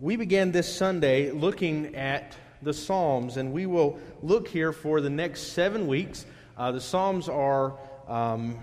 We 0.00 0.14
began 0.14 0.52
this 0.52 0.72
Sunday 0.72 1.32
looking 1.32 1.96
at 1.96 2.36
the 2.62 2.72
Psalms, 2.72 3.36
and 3.36 3.52
we 3.52 3.66
will 3.66 3.98
look 4.22 4.46
here 4.46 4.72
for 4.72 5.00
the 5.00 5.10
next 5.10 5.54
seven 5.54 5.88
weeks. 5.88 6.24
Uh, 6.56 6.70
the 6.70 6.80
Psalms 6.80 7.28
are 7.28 7.74
um, 8.06 8.60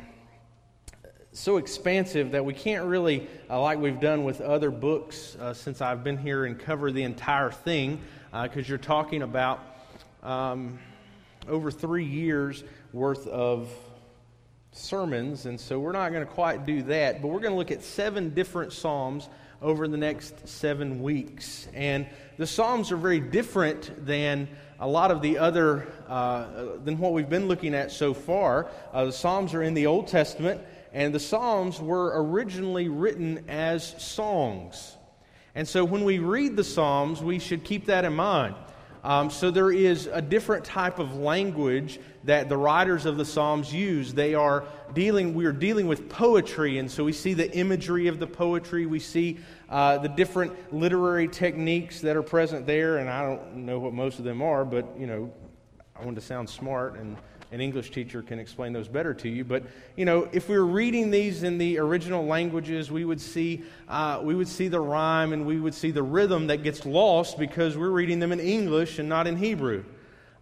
so 1.33 1.57
expansive 1.57 2.31
that 2.31 2.45
we 2.45 2.53
can't 2.53 2.85
really, 2.85 3.27
uh, 3.49 3.59
like 3.59 3.79
we've 3.79 3.99
done 3.99 4.23
with 4.23 4.39
other 4.39 4.71
books 4.71 5.35
uh, 5.35 5.53
since 5.53 5.81
I've 5.81 6.05
been 6.05 6.17
here, 6.17 6.45
and 6.45 6.57
cover 6.57 6.89
the 6.89 7.03
entire 7.03 7.51
thing, 7.51 7.99
because 8.31 8.65
uh, 8.65 8.69
you're 8.69 8.77
talking 8.77 9.21
about 9.21 9.59
um, 10.23 10.79
over 11.49 11.69
three 11.69 12.05
years 12.05 12.63
worth 12.93 13.27
of 13.27 13.69
sermons, 14.71 15.47
and 15.47 15.59
so 15.59 15.81
we're 15.81 15.91
not 15.91 16.13
going 16.13 16.25
to 16.25 16.31
quite 16.31 16.65
do 16.65 16.81
that, 16.83 17.21
but 17.21 17.27
we're 17.27 17.41
going 17.41 17.51
to 17.51 17.57
look 17.57 17.71
at 17.71 17.83
seven 17.83 18.33
different 18.33 18.71
Psalms 18.71 19.27
over 19.61 19.87
the 19.87 19.97
next 19.97 20.47
seven 20.47 21.01
weeks. 21.01 21.67
And 21.73 22.07
the 22.37 22.47
Psalms 22.47 22.91
are 22.91 22.97
very 22.97 23.19
different 23.19 24.05
than 24.05 24.47
a 24.79 24.87
lot 24.87 25.11
of 25.11 25.21
the 25.21 25.37
other, 25.37 25.87
uh, 26.07 26.77
than 26.83 26.97
what 26.97 27.13
we've 27.13 27.29
been 27.29 27.47
looking 27.47 27.73
at 27.73 27.91
so 27.91 28.13
far. 28.13 28.67
Uh, 28.91 29.05
the 29.05 29.11
Psalms 29.11 29.53
are 29.53 29.63
in 29.63 29.73
the 29.73 29.87
Old 29.87 30.07
Testament, 30.07 30.61
and 30.93 31.13
the 31.13 31.19
Psalms 31.19 31.79
were 31.79 32.21
originally 32.23 32.89
written 32.89 33.45
as 33.47 33.95
songs. 34.01 34.95
And 35.55 35.67
so 35.67 35.85
when 35.85 36.03
we 36.03 36.19
read 36.19 36.57
the 36.57 36.63
Psalms, 36.63 37.23
we 37.23 37.39
should 37.39 37.63
keep 37.63 37.85
that 37.85 38.03
in 38.03 38.13
mind. 38.13 38.55
Um, 39.05 39.29
so 39.29 39.51
there 39.51 39.71
is 39.71 40.07
a 40.07 40.21
different 40.21 40.65
type 40.65 40.97
of 40.97 41.15
language 41.15 41.99
that 42.23 42.49
the 42.49 42.57
writers 42.57 43.05
of 43.05 43.17
the 43.17 43.23
Psalms 43.23 43.71
use. 43.71 44.15
They 44.15 44.33
are 44.33 44.65
dealing, 44.95 45.35
we 45.35 45.45
are 45.45 45.51
dealing 45.51 45.85
with 45.85 46.09
poetry, 46.09 46.79
and 46.79 46.89
so 46.89 47.03
we 47.03 47.13
see 47.13 47.35
the 47.35 47.55
imagery 47.55 48.07
of 48.07 48.19
the 48.19 48.25
poetry. 48.25 48.87
We 48.87 48.99
see 48.99 49.37
uh, 49.69 49.97
the 49.97 50.09
different 50.09 50.73
literary 50.73 51.27
techniques 51.27 52.01
that 52.01 52.15
are 52.15 52.23
present 52.23 52.65
there, 52.65 52.97
and 52.97 53.09
I 53.09 53.21
don't 53.21 53.65
know 53.65 53.79
what 53.79 53.93
most 53.93 54.19
of 54.19 54.25
them 54.25 54.41
are, 54.41 54.63
but 54.65 54.87
you 54.97 55.07
know, 55.07 55.31
I 55.99 56.03
want 56.03 56.15
to 56.15 56.21
sound 56.21 56.49
smart 56.49 56.95
and 56.95 57.17
an 57.51 57.61
English 57.61 57.91
teacher 57.91 58.21
can 58.21 58.39
explain 58.39 58.73
those 58.73 58.87
better 58.87 59.13
to 59.13 59.29
you. 59.29 59.45
But 59.45 59.63
you 59.95 60.03
know, 60.03 60.27
if 60.31 60.49
we 60.49 60.57
were 60.57 60.65
reading 60.65 61.09
these 61.09 61.43
in 61.43 61.57
the 61.57 61.77
original 61.77 62.25
languages, 62.25 62.91
we 62.91 63.05
would 63.05 63.21
see 63.21 63.63
uh, 63.87 64.19
we 64.21 64.35
would 64.35 64.47
see 64.47 64.67
the 64.67 64.79
rhyme 64.79 65.31
and 65.31 65.45
we 65.45 65.59
would 65.59 65.73
see 65.73 65.91
the 65.91 66.03
rhythm 66.03 66.47
that 66.47 66.63
gets 66.63 66.85
lost 66.85 67.37
because 67.37 67.77
we're 67.77 67.89
reading 67.91 68.19
them 68.19 68.31
in 68.31 68.39
English 68.39 68.99
and 68.99 69.07
not 69.07 69.25
in 69.25 69.37
Hebrew. 69.37 69.85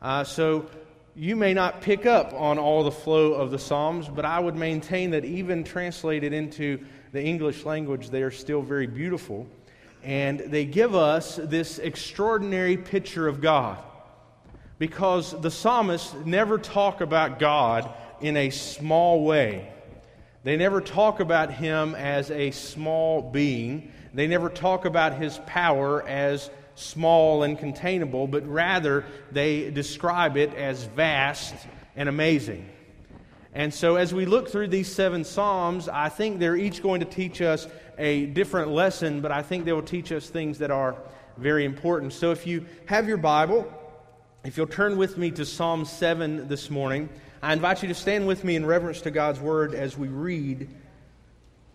Uh, 0.02 0.24
so 0.24 0.70
you 1.16 1.36
may 1.36 1.54
not 1.54 1.82
pick 1.82 2.06
up 2.06 2.34
on 2.34 2.58
all 2.58 2.84
the 2.84 2.92
flow 2.92 3.34
of 3.34 3.52
the 3.52 3.60
Psalms, 3.60 4.10
but 4.10 4.26
I 4.26 4.40
would 4.40 4.56
maintain 4.56 5.12
that 5.12 5.24
even 5.24 5.64
translated 5.64 6.34
into 6.34 6.80
the 7.12 7.24
English 7.24 7.66
language, 7.66 8.10
they 8.10 8.24
are 8.24 8.32
still 8.32 8.62
very 8.62 8.88
beautiful. 8.88 9.48
And 10.04 10.40
they 10.40 10.66
give 10.66 10.96
us 10.96 11.36
this 11.36 11.78
extraordinary 11.80 12.78
picture 12.78 13.28
of 13.28 13.42
God 13.42 13.78
because 14.80 15.40
the 15.40 15.52
psalmists 15.52 16.14
never 16.26 16.58
talk 16.58 17.02
about 17.02 17.40
God 17.40 17.90
in 18.20 18.36
a 18.36 18.50
small 18.50 19.24
way. 19.24 19.72
They 20.44 20.58
never 20.58 20.82
talk 20.82 21.20
about 21.20 21.52
him 21.52 21.96
as 21.96 22.32
a 22.32 22.52
small 22.52 23.22
being. 23.22 23.92
They 24.14 24.28
never 24.28 24.50
talk 24.50 24.86
about 24.86 25.14
his 25.14 25.40
power 25.46 26.06
as 26.06 26.50
small 26.76 27.44
and 27.44 27.58
containable, 27.58 28.28
but 28.28 28.48
rather 28.48 29.06
they 29.32 29.70
describe 29.72 30.38
it 30.38 30.54
as 30.56 30.84
vast 30.84 31.54
and 31.96 32.10
amazing. 32.10 32.68
And 33.56 33.72
so, 33.72 33.98
as 33.98 34.14
we 34.14 34.26
look 34.26 34.50
through 34.50 34.70
these 34.70 34.92
seven 34.92 35.24
Psalms, 35.24 35.88
I 35.88 36.10
think 36.10 36.40
they're 36.40 36.56
each 36.56 36.82
going 36.82 37.02
to 37.02 37.06
teach 37.06 37.40
us 37.42 37.68
a 38.00 38.26
different 38.28 38.72
lesson, 38.72 39.22
but 39.22 39.32
I 39.32 39.44
think 39.44 39.66
they 39.66 39.74
will 39.74 39.84
teach 39.84 40.12
us 40.12 40.28
things 40.28 40.58
that 40.58 40.72
are 40.72 40.96
very 41.38 41.64
important. 41.64 42.14
So, 42.14 42.32
if 42.32 42.48
you 42.48 42.66
have 42.88 43.08
your 43.08 43.18
Bible, 43.18 43.72
if 44.44 44.58
you'll 44.58 44.66
turn 44.66 44.98
with 44.98 45.20
me 45.20 45.30
to 45.32 45.46
Psalm 45.46 45.86
7 45.86 46.48
this 46.48 46.72
morning, 46.72 47.10
I 47.44 47.54
invite 47.54 47.84
you 47.84 47.90
to 47.90 47.94
stand 47.94 48.26
with 48.26 48.44
me 48.44 48.56
in 48.56 48.66
reverence 48.66 49.02
to 49.02 49.12
God's 49.12 49.40
Word 49.40 49.76
as 49.76 49.98
we 49.98 50.08
read 50.08 50.68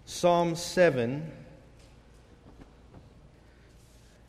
Psalm 0.05 0.57
7. 0.57 1.31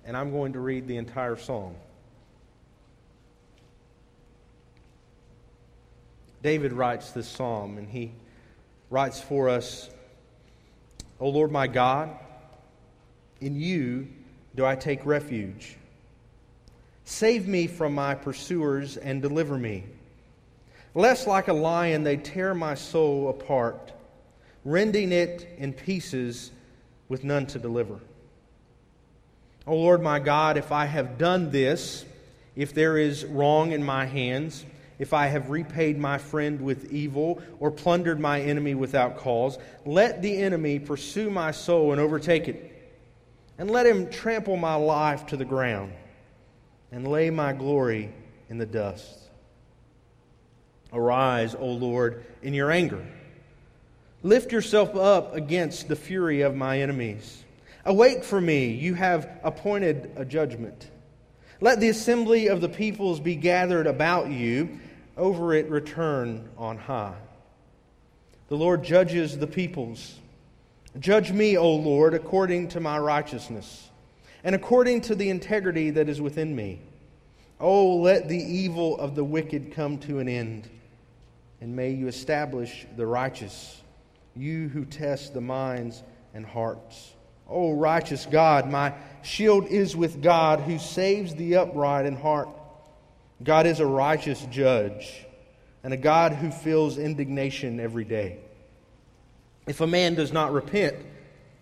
And 0.10 0.18
I'm 0.18 0.32
going 0.32 0.54
to 0.54 0.60
read 0.60 0.88
the 0.88 0.98
entire 0.98 1.36
psalm. 1.36 1.76
David 6.42 6.74
writes 6.74 7.12
this 7.12 7.28
psalm, 7.28 7.78
and 7.78 7.88
he 7.88 8.14
writes 8.90 9.22
for 9.22 9.50
us 9.50 9.88
O 11.20 11.30
Lord 11.30 11.52
my 11.52 11.68
God, 11.68 12.10
in 13.40 13.56
you 13.56 14.08
do 14.56 14.66
I 14.66 14.76
take 14.76 15.06
refuge. 15.06 15.78
Save 17.06 17.48
me 17.48 17.68
from 17.68 17.94
my 17.94 18.16
pursuers 18.16 18.98
and 18.98 19.22
deliver 19.22 19.60
me. 19.60 19.84
Lest, 20.96 21.28
like 21.28 21.50
a 21.50 21.54
lion, 21.54 22.02
they 22.02 22.18
tear 22.18 22.56
my 22.56 22.74
soul 22.74 23.30
apart, 23.30 23.92
rending 24.66 25.12
it 25.12 25.48
in 25.60 25.72
pieces 25.72 26.50
with 27.10 27.24
none 27.24 27.46
to 27.46 27.60
deliver. 27.60 28.00
O 29.68 29.76
Lord 29.76 30.02
my 30.02 30.20
God, 30.20 30.58
if 30.58 30.72
I 30.72 30.86
have 30.86 31.18
done 31.18 31.52
this, 31.52 32.06
if 32.56 32.74
there 32.74 32.98
is 32.98 33.26
wrong 33.26 33.72
in 33.72 33.84
my 33.84 34.06
hands, 34.06 34.66
if 34.98 35.14
I 35.14 35.28
have 35.28 35.50
repaid 35.50 35.98
my 35.98 36.18
friend 36.18 36.60
with 36.60 36.92
evil 36.92 37.42
or 37.60 37.72
plundered 37.72 38.20
my 38.20 38.42
enemy 38.42 38.76
without 38.76 39.18
cause, 39.18 39.58
let 39.86 40.22
the 40.22 40.38
enemy 40.38 40.80
pursue 40.80 41.30
my 41.30 41.52
soul 41.52 41.94
and 41.94 42.02
overtake 42.02 42.48
it, 42.48 42.92
and 43.58 43.72
let 43.72 43.86
him 43.86 44.10
trample 44.10 44.58
my 44.58 44.76
life 44.76 45.26
to 45.28 45.38
the 45.38 45.46
ground 45.46 45.94
and 46.92 47.08
lay 47.08 47.30
my 47.30 47.54
glory 47.54 48.12
in 48.50 48.58
the 48.58 48.66
dust. 48.66 49.20
Arise, 50.92 51.56
O 51.56 51.68
Lord, 51.68 52.26
in 52.42 52.54
your 52.54 52.72
anger. 52.72 53.06
Lift 54.24 54.52
yourself 54.52 54.96
up 54.96 55.36
against 55.36 55.88
the 55.88 55.96
fury 55.96 56.42
of 56.42 56.56
my 56.56 56.82
enemies. 56.82 57.44
Awake 57.86 58.24
for 58.24 58.40
me, 58.40 58.68
you 58.68 58.94
have 58.94 59.30
appointed 59.44 60.12
a 60.16 60.26
judgment. 60.26 60.90
Let 61.62 61.80
the 61.80 61.90
assembly 61.90 62.48
of 62.48 62.62
the 62.62 62.70
peoples 62.70 63.20
be 63.20 63.36
gathered 63.36 63.88
about 63.88 64.30
you, 64.30 64.80
over 65.18 65.54
it 65.54 65.70
return 65.70 66.50
on 66.58 66.78
high. 66.78 67.18
The 68.48 68.56
Lord 68.56 68.84
judges 68.84 69.38
the 69.38 69.48
peoples. 69.48 70.16
Judge 71.00 71.32
me, 71.32 71.58
O 71.58 71.76
Lord, 71.76 72.14
according 72.14 72.70
to 72.70 72.80
my 72.80 72.98
righteousness 72.98 73.90
and 74.44 74.56
according 74.56 75.02
to 75.02 75.16
the 75.16 75.30
integrity 75.30 75.90
that 75.92 76.10
is 76.10 76.22
within 76.22 76.56
me. 76.56 76.80
Oh, 77.60 77.98
let 77.98 78.30
the 78.30 78.38
evil 78.38 78.98
of 78.98 79.16
the 79.16 79.24
wicked 79.24 79.74
come 79.74 79.98
to 80.00 80.20
an 80.20 80.30
end, 80.30 80.70
and 81.60 81.76
may 81.76 81.92
you 81.92 82.08
establish 82.08 82.88
the 82.96 83.06
righteous, 83.06 83.82
you 84.36 84.70
who 84.70 84.86
test 84.86 85.34
the 85.34 85.42
minds 85.42 86.02
and 86.34 86.46
hearts. 86.46 87.14
Oh, 87.50 87.74
righteous 87.74 88.28
God, 88.28 88.70
my 88.70 88.94
shield 89.24 89.66
is 89.68 89.96
with 89.96 90.22
God 90.22 90.60
who 90.60 90.78
saves 90.78 91.34
the 91.36 91.56
upright 91.56 92.06
in 92.06 92.16
heart. 92.16 92.50
God 93.44 93.66
is 93.66 93.80
a 93.80 93.86
righteous 93.86 94.46
judge 94.52 95.26
and 95.84 95.94
a 95.94 95.98
God 95.98 96.34
who 96.34 96.52
feels 96.52 96.98
indignation 96.98 97.80
every 97.80 98.04
day. 98.04 98.38
If 99.66 99.82
a 99.82 99.88
man 99.88 100.16
does 100.16 100.32
not 100.32 100.54
repent, 100.54 100.96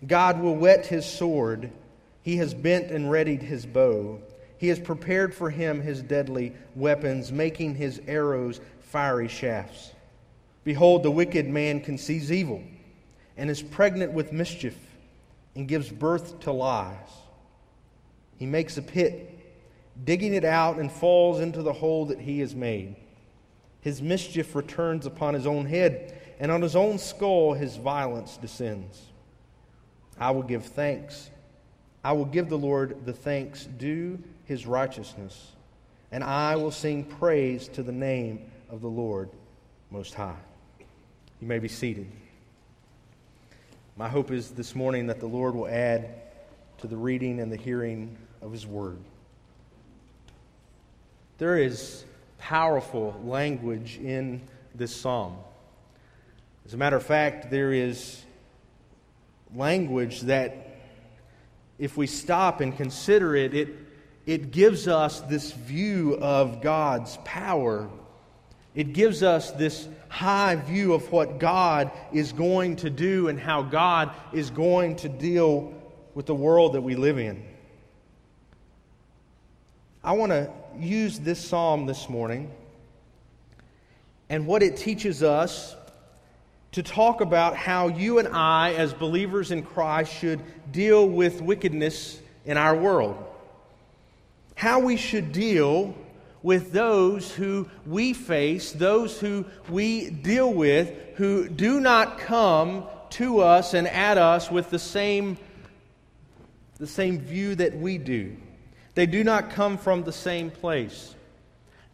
God 0.06 0.40
will 0.40 0.56
whet 0.56 0.86
his 0.86 1.06
sword 1.06 1.70
he 2.22 2.36
has 2.36 2.52
bent 2.52 2.90
and 2.90 3.10
readied 3.10 3.42
his 3.42 3.64
bow. 3.64 4.20
He 4.58 4.68
has 4.68 4.78
prepared 4.78 5.34
for 5.34 5.48
him 5.48 5.80
his 5.80 6.02
deadly 6.02 6.52
weapons, 6.74 7.32
making 7.32 7.76
his 7.76 8.02
arrows 8.06 8.60
fiery 8.80 9.28
shafts. 9.28 9.92
Behold, 10.64 11.02
the 11.02 11.10
wicked 11.10 11.48
man 11.48 11.80
conceives 11.80 12.30
evil 12.30 12.62
and 13.38 13.48
is 13.48 13.62
pregnant 13.62 14.12
with 14.12 14.32
mischief 14.32 14.76
and 15.58 15.66
gives 15.66 15.90
birth 15.90 16.38
to 16.38 16.52
lies. 16.52 17.10
He 18.36 18.46
makes 18.46 18.78
a 18.78 18.82
pit, 18.82 19.38
digging 20.04 20.32
it 20.32 20.44
out, 20.44 20.78
and 20.78 20.90
falls 20.90 21.40
into 21.40 21.62
the 21.62 21.72
hole 21.72 22.06
that 22.06 22.20
he 22.20 22.38
has 22.38 22.54
made. 22.54 22.94
His 23.80 24.00
mischief 24.00 24.54
returns 24.54 25.04
upon 25.04 25.34
his 25.34 25.48
own 25.48 25.66
head, 25.66 26.16
and 26.38 26.52
on 26.52 26.62
his 26.62 26.76
own 26.76 26.96
skull 26.98 27.54
his 27.54 27.74
violence 27.74 28.36
descends. 28.36 29.02
I 30.18 30.30
will 30.30 30.44
give 30.44 30.64
thanks 30.64 31.30
I 32.04 32.12
will 32.12 32.24
give 32.24 32.48
the 32.48 32.56
Lord 32.56 33.04
the 33.04 33.12
thanks 33.12 33.64
due 33.64 34.22
his 34.44 34.64
righteousness, 34.64 35.52
and 36.12 36.22
I 36.22 36.54
will 36.54 36.70
sing 36.70 37.02
praise 37.02 37.66
to 37.70 37.82
the 37.82 37.92
name 37.92 38.50
of 38.70 38.80
the 38.80 38.88
Lord 38.88 39.28
Most 39.90 40.14
High. 40.14 40.38
You 41.40 41.48
may 41.48 41.58
be 41.58 41.68
seated. 41.68 42.06
My 43.98 44.08
hope 44.08 44.30
is 44.30 44.52
this 44.52 44.76
morning 44.76 45.08
that 45.08 45.18
the 45.18 45.26
Lord 45.26 45.56
will 45.56 45.66
add 45.66 46.08
to 46.78 46.86
the 46.86 46.96
reading 46.96 47.40
and 47.40 47.50
the 47.50 47.56
hearing 47.56 48.16
of 48.40 48.52
his 48.52 48.64
word. 48.64 48.98
There 51.38 51.58
is 51.58 52.04
powerful 52.38 53.20
language 53.24 53.98
in 53.98 54.42
this 54.72 54.94
psalm. 54.94 55.36
As 56.64 56.74
a 56.74 56.76
matter 56.76 56.94
of 56.94 57.04
fact, 57.04 57.50
there 57.50 57.72
is 57.72 58.22
language 59.52 60.20
that 60.20 60.76
if 61.80 61.96
we 61.96 62.06
stop 62.06 62.60
and 62.60 62.76
consider 62.76 63.34
it, 63.34 63.52
it, 63.52 63.68
it 64.26 64.52
gives 64.52 64.86
us 64.86 65.22
this 65.22 65.50
view 65.50 66.16
of 66.20 66.62
God's 66.62 67.18
power. 67.24 67.90
It 68.76 68.92
gives 68.92 69.24
us 69.24 69.50
this 69.50 69.88
high 70.08 70.56
view 70.56 70.94
of 70.94 71.10
what 71.12 71.38
God 71.38 71.90
is 72.12 72.32
going 72.32 72.76
to 72.76 72.90
do 72.90 73.28
and 73.28 73.38
how 73.38 73.62
God 73.62 74.10
is 74.32 74.50
going 74.50 74.96
to 74.96 75.08
deal 75.08 75.72
with 76.14 76.26
the 76.26 76.34
world 76.34 76.72
that 76.72 76.80
we 76.80 76.94
live 76.96 77.18
in. 77.18 77.42
I 80.02 80.12
want 80.12 80.32
to 80.32 80.50
use 80.78 81.18
this 81.18 81.44
psalm 81.44 81.86
this 81.86 82.08
morning 82.08 82.50
and 84.28 84.46
what 84.46 84.62
it 84.62 84.76
teaches 84.76 85.22
us 85.22 85.74
to 86.72 86.82
talk 86.82 87.20
about 87.20 87.56
how 87.56 87.88
you 87.88 88.18
and 88.18 88.28
I, 88.28 88.74
as 88.74 88.92
believers 88.92 89.50
in 89.50 89.62
Christ, 89.62 90.12
should 90.12 90.40
deal 90.70 91.08
with 91.08 91.40
wickedness 91.40 92.20
in 92.44 92.56
our 92.56 92.76
world. 92.76 93.16
How 94.54 94.80
we 94.80 94.96
should 94.96 95.32
deal 95.32 95.94
with 96.42 96.72
those 96.72 97.32
who 97.34 97.68
we 97.86 98.12
face, 98.12 98.72
those 98.72 99.18
who 99.18 99.44
we 99.68 100.10
deal 100.10 100.52
with, 100.52 100.92
who 101.16 101.48
do 101.48 101.80
not 101.80 102.18
come 102.18 102.84
to 103.10 103.40
us 103.40 103.74
and 103.74 103.88
at 103.88 104.18
us 104.18 104.50
with 104.50 104.70
the 104.70 104.78
same, 104.78 105.36
the 106.78 106.86
same 106.86 107.18
view 107.18 107.54
that 107.54 107.76
we 107.76 107.98
do. 107.98 108.36
They 108.94 109.06
do 109.06 109.24
not 109.24 109.50
come 109.50 109.78
from 109.78 110.04
the 110.04 110.12
same 110.12 110.50
place. 110.50 111.14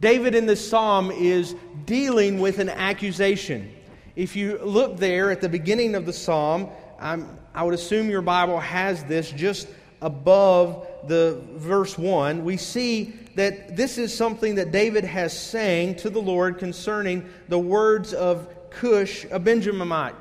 David 0.01 0.35
in 0.35 0.45
this 0.45 0.67
psalm 0.67 1.11
is 1.11 1.55
dealing 1.85 2.39
with 2.39 2.59
an 2.59 2.69
accusation. 2.69 3.71
If 4.15 4.35
you 4.35 4.59
look 4.63 4.97
there 4.97 5.31
at 5.31 5.41
the 5.41 5.49
beginning 5.49 5.95
of 5.95 6.05
the 6.05 6.13
psalm, 6.13 6.69
I'm, 6.99 7.37
I 7.53 7.63
would 7.63 7.73
assume 7.73 8.09
your 8.09 8.21
Bible 8.21 8.59
has 8.59 9.03
this 9.05 9.31
just 9.31 9.67
above 10.05 10.87
the 11.07 11.41
verse 11.55 11.97
1. 11.97 12.45
We 12.45 12.57
see 12.57 13.13
that 13.33 13.75
this 13.75 13.97
is 13.97 14.15
something 14.15 14.55
that 14.55 14.71
David 14.71 15.03
has 15.03 15.37
sang 15.37 15.95
to 15.95 16.11
the 16.11 16.21
Lord 16.21 16.59
concerning 16.59 17.27
the 17.49 17.57
words 17.57 18.13
of 18.13 18.47
Cush, 18.69 19.25
a 19.25 19.39
Benjaminite. 19.39 20.15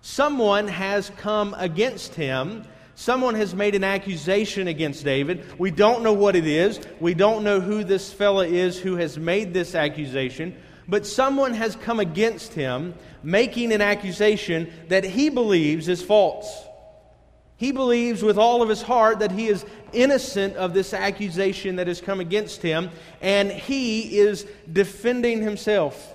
Someone 0.00 0.68
has 0.68 1.10
come 1.18 1.54
against 1.58 2.14
him. 2.14 2.64
Someone 2.94 3.34
has 3.34 3.52
made 3.52 3.74
an 3.74 3.82
accusation 3.82 4.68
against 4.68 5.04
David. 5.04 5.44
We 5.58 5.72
don't 5.72 6.04
know 6.04 6.12
what 6.12 6.36
it 6.36 6.46
is. 6.46 6.80
We 7.00 7.14
don't 7.14 7.42
know 7.42 7.60
who 7.60 7.82
this 7.82 8.12
fella 8.12 8.46
is 8.46 8.78
who 8.78 8.94
has 8.96 9.18
made 9.18 9.52
this 9.52 9.74
accusation. 9.74 10.56
But 10.86 11.04
someone 11.04 11.54
has 11.54 11.74
come 11.74 11.98
against 11.98 12.54
him, 12.54 12.94
making 13.24 13.72
an 13.72 13.80
accusation 13.80 14.70
that 14.88 15.02
he 15.02 15.30
believes 15.30 15.88
is 15.88 16.00
false. 16.00 16.64
He 17.60 17.72
believes 17.72 18.22
with 18.22 18.38
all 18.38 18.62
of 18.62 18.70
his 18.70 18.80
heart 18.80 19.18
that 19.18 19.32
he 19.32 19.46
is 19.46 19.66
innocent 19.92 20.56
of 20.56 20.72
this 20.72 20.94
accusation 20.94 21.76
that 21.76 21.88
has 21.88 22.00
come 22.00 22.18
against 22.18 22.62
him, 22.62 22.88
and 23.20 23.52
he 23.52 24.18
is 24.18 24.46
defending 24.72 25.42
himself. 25.42 26.14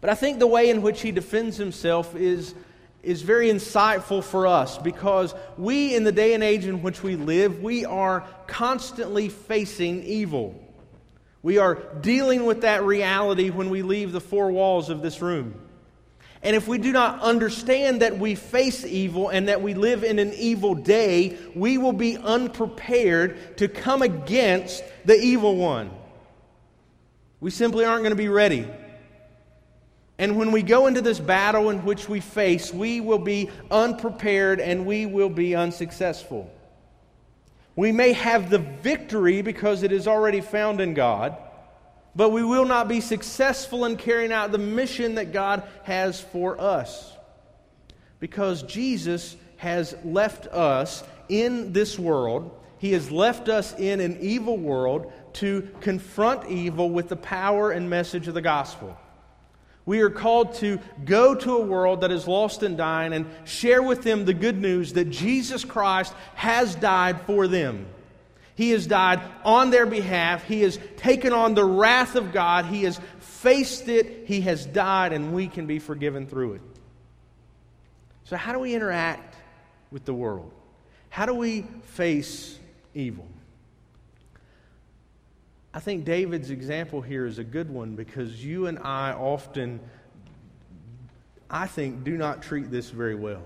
But 0.00 0.08
I 0.08 0.14
think 0.14 0.38
the 0.38 0.46
way 0.46 0.70
in 0.70 0.80
which 0.80 1.00
he 1.00 1.10
defends 1.10 1.56
himself 1.56 2.14
is, 2.14 2.54
is 3.02 3.22
very 3.22 3.48
insightful 3.48 4.22
for 4.22 4.46
us 4.46 4.78
because 4.78 5.34
we, 5.58 5.96
in 5.96 6.04
the 6.04 6.12
day 6.12 6.34
and 6.34 6.44
age 6.44 6.66
in 6.66 6.82
which 6.82 7.02
we 7.02 7.16
live, 7.16 7.60
we 7.60 7.84
are 7.84 8.24
constantly 8.46 9.28
facing 9.28 10.04
evil. 10.04 10.54
We 11.42 11.58
are 11.58 11.82
dealing 12.00 12.46
with 12.46 12.60
that 12.60 12.84
reality 12.84 13.50
when 13.50 13.70
we 13.70 13.82
leave 13.82 14.12
the 14.12 14.20
four 14.20 14.52
walls 14.52 14.88
of 14.88 15.02
this 15.02 15.20
room. 15.20 15.65
And 16.42 16.54
if 16.54 16.68
we 16.68 16.78
do 16.78 16.92
not 16.92 17.20
understand 17.20 18.02
that 18.02 18.18
we 18.18 18.34
face 18.34 18.84
evil 18.84 19.28
and 19.30 19.48
that 19.48 19.62
we 19.62 19.74
live 19.74 20.04
in 20.04 20.18
an 20.18 20.32
evil 20.34 20.74
day, 20.74 21.36
we 21.54 21.78
will 21.78 21.92
be 21.92 22.16
unprepared 22.16 23.56
to 23.58 23.68
come 23.68 24.02
against 24.02 24.84
the 25.04 25.18
evil 25.18 25.56
one. 25.56 25.90
We 27.40 27.50
simply 27.50 27.84
aren't 27.84 28.02
going 28.02 28.10
to 28.10 28.16
be 28.16 28.28
ready. 28.28 28.68
And 30.18 30.36
when 30.38 30.52
we 30.52 30.62
go 30.62 30.86
into 30.86 31.02
this 31.02 31.18
battle 31.18 31.68
in 31.70 31.84
which 31.84 32.08
we 32.08 32.20
face, 32.20 32.72
we 32.72 33.00
will 33.00 33.18
be 33.18 33.50
unprepared 33.70 34.60
and 34.60 34.86
we 34.86 35.04
will 35.04 35.28
be 35.28 35.54
unsuccessful. 35.54 36.50
We 37.74 37.92
may 37.92 38.12
have 38.12 38.48
the 38.48 38.58
victory 38.58 39.42
because 39.42 39.82
it 39.82 39.92
is 39.92 40.08
already 40.08 40.40
found 40.40 40.80
in 40.80 40.94
God 40.94 41.36
but 42.16 42.30
we 42.30 42.42
will 42.42 42.64
not 42.64 42.88
be 42.88 43.00
successful 43.00 43.84
in 43.84 43.96
carrying 43.96 44.32
out 44.32 44.50
the 44.50 44.58
mission 44.58 45.16
that 45.16 45.32
God 45.32 45.62
has 45.82 46.18
for 46.20 46.58
us. 46.58 47.12
Because 48.18 48.62
Jesus 48.62 49.36
has 49.58 49.94
left 50.02 50.46
us 50.46 51.04
in 51.28 51.74
this 51.74 51.98
world, 51.98 52.58
He 52.78 52.92
has 52.92 53.10
left 53.10 53.50
us 53.50 53.78
in 53.78 54.00
an 54.00 54.16
evil 54.20 54.56
world 54.56 55.12
to 55.34 55.68
confront 55.82 56.48
evil 56.48 56.88
with 56.88 57.10
the 57.10 57.16
power 57.16 57.70
and 57.70 57.90
message 57.90 58.26
of 58.28 58.34
the 58.34 58.40
gospel. 58.40 58.96
We 59.84 60.00
are 60.00 60.10
called 60.10 60.54
to 60.56 60.80
go 61.04 61.34
to 61.34 61.56
a 61.58 61.64
world 61.64 62.00
that 62.00 62.10
is 62.10 62.26
lost 62.26 62.62
and 62.62 62.76
dying 62.76 63.12
and 63.12 63.26
share 63.44 63.82
with 63.82 64.02
them 64.02 64.24
the 64.24 64.34
good 64.34 64.60
news 64.60 64.94
that 64.94 65.10
Jesus 65.10 65.64
Christ 65.64 66.12
has 66.34 66.74
died 66.74 67.20
for 67.20 67.46
them. 67.46 67.86
He 68.56 68.70
has 68.70 68.86
died 68.86 69.20
on 69.44 69.70
their 69.70 69.84
behalf. 69.84 70.42
He 70.44 70.62
has 70.62 70.78
taken 70.96 71.34
on 71.34 71.54
the 71.54 71.64
wrath 71.64 72.16
of 72.16 72.32
God. 72.32 72.64
He 72.64 72.84
has 72.84 72.98
faced 73.20 73.88
it. 73.88 74.24
He 74.26 74.40
has 74.40 74.64
died, 74.64 75.12
and 75.12 75.34
we 75.34 75.46
can 75.46 75.66
be 75.66 75.78
forgiven 75.78 76.26
through 76.26 76.54
it. 76.54 76.62
So, 78.24 78.36
how 78.36 78.52
do 78.52 78.58
we 78.58 78.74
interact 78.74 79.36
with 79.90 80.06
the 80.06 80.14
world? 80.14 80.52
How 81.10 81.26
do 81.26 81.34
we 81.34 81.66
face 81.82 82.58
evil? 82.94 83.28
I 85.74 85.80
think 85.80 86.06
David's 86.06 86.50
example 86.50 87.02
here 87.02 87.26
is 87.26 87.38
a 87.38 87.44
good 87.44 87.70
one 87.70 87.94
because 87.94 88.42
you 88.42 88.66
and 88.66 88.78
I 88.78 89.12
often, 89.12 89.80
I 91.50 91.66
think, 91.66 92.04
do 92.04 92.16
not 92.16 92.42
treat 92.42 92.70
this 92.70 92.88
very 92.88 93.14
well. 93.14 93.42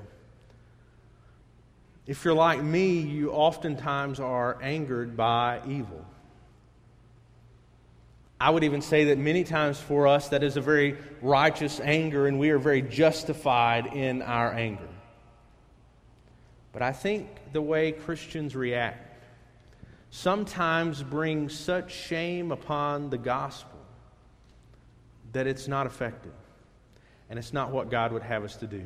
If 2.07 2.25
you're 2.25 2.35
like 2.35 2.63
me, 2.63 2.99
you 2.99 3.31
oftentimes 3.31 4.21
are 4.21 4.59
angered 4.63 5.17
by 5.17 5.61
evil. 5.67 6.05
I 8.41 8.49
would 8.49 8.65
even 8.65 8.81
say 8.81 9.05
that 9.05 9.19
many 9.19 9.45
times 9.45 9.79
for 9.79 10.09
us, 10.09 10.29
that 10.29 10.43
is 10.43 10.57
a 10.57 10.63
very 10.63 10.97
righteous 11.21 11.79
anger, 11.79 12.27
and 12.27 12.39
we 12.39 12.51
are 12.51 12.59
very 12.59 12.81
justified 12.81 13.87
in 13.95 14.23
our 14.23 14.53
anger. 14.53 14.89
But 16.73 16.81
I 16.81 16.93
think 16.93 17.29
the 17.53 17.61
way 17.61 17.93
Christians 17.93 18.57
react 18.57 19.07
sometimes 20.11 21.03
brings 21.03 21.57
such 21.57 21.93
shame 21.93 22.51
upon 22.51 23.11
the 23.11 23.19
gospel 23.19 23.79
that 25.33 25.47
it's 25.47 25.69
not 25.69 25.87
effective, 25.87 26.33
and 27.29 27.39
it's 27.39 27.53
not 27.53 27.71
what 27.71 27.91
God 27.91 28.13
would 28.13 28.23
have 28.23 28.43
us 28.43 28.57
to 28.57 28.67
do. 28.67 28.85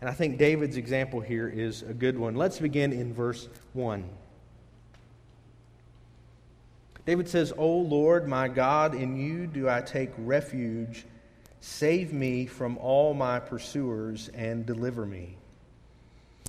And 0.00 0.08
I 0.08 0.12
think 0.12 0.38
David's 0.38 0.76
example 0.76 1.20
here 1.20 1.48
is 1.48 1.82
a 1.82 1.92
good 1.92 2.18
one. 2.18 2.34
Let's 2.34 2.58
begin 2.58 2.92
in 2.92 3.12
verse 3.12 3.48
1. 3.74 4.08
David 7.06 7.28
says, 7.28 7.52
O 7.56 7.68
Lord, 7.68 8.28
my 8.28 8.48
God, 8.48 8.94
in 8.94 9.16
you 9.16 9.46
do 9.46 9.68
I 9.68 9.80
take 9.80 10.10
refuge. 10.18 11.04
Save 11.60 12.12
me 12.12 12.46
from 12.46 12.78
all 12.78 13.12
my 13.14 13.40
pursuers 13.40 14.30
and 14.32 14.64
deliver 14.64 15.04
me. 15.04 15.36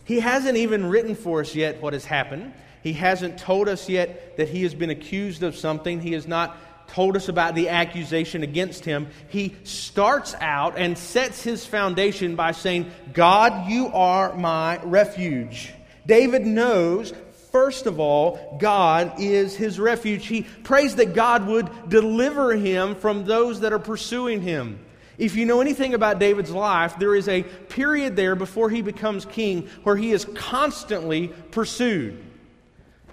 He 0.05 0.19
hasn't 0.19 0.57
even 0.57 0.85
written 0.85 1.15
for 1.15 1.41
us 1.41 1.53
yet 1.55 1.81
what 1.81 1.93
has 1.93 2.05
happened. 2.05 2.53
He 2.83 2.93
hasn't 2.93 3.37
told 3.37 3.67
us 3.67 3.89
yet 3.89 4.37
that 4.37 4.49
he 4.49 4.63
has 4.63 4.73
been 4.73 4.89
accused 4.89 5.43
of 5.43 5.55
something. 5.55 5.99
He 5.99 6.13
has 6.13 6.27
not 6.27 6.57
told 6.91 7.15
us 7.15 7.29
about 7.29 7.55
the 7.55 7.69
accusation 7.69 8.43
against 8.43 8.83
him, 8.83 9.07
he 9.29 9.55
starts 9.63 10.35
out 10.41 10.77
and 10.77 10.97
sets 10.97 11.41
his 11.41 11.65
foundation 11.65 12.35
by 12.35 12.51
saying, 12.51 12.91
God, 13.13 13.69
you 13.69 13.87
are 13.87 14.35
my 14.35 14.77
refuge. 14.83 15.73
David 16.05 16.45
knows, 16.45 17.13
first 17.51 17.85
of 17.85 17.99
all, 17.99 18.57
God 18.59 19.13
is 19.19 19.55
his 19.55 19.79
refuge. 19.79 20.27
He 20.27 20.43
prays 20.43 20.95
that 20.95 21.13
God 21.13 21.47
would 21.47 21.69
deliver 21.89 22.55
him 22.55 22.95
from 22.95 23.23
those 23.23 23.61
that 23.61 23.71
are 23.71 23.79
pursuing 23.79 24.41
him. 24.41 24.79
If 25.17 25.35
you 25.35 25.45
know 25.45 25.61
anything 25.61 25.93
about 25.93 26.19
David's 26.19 26.51
life, 26.51 26.97
there 26.99 27.15
is 27.15 27.29
a 27.29 27.43
period 27.43 28.15
there 28.15 28.35
before 28.35 28.69
he 28.69 28.81
becomes 28.81 29.25
king 29.25 29.69
where 29.83 29.95
he 29.95 30.11
is 30.11 30.25
constantly 30.33 31.29
pursued. 31.51 32.21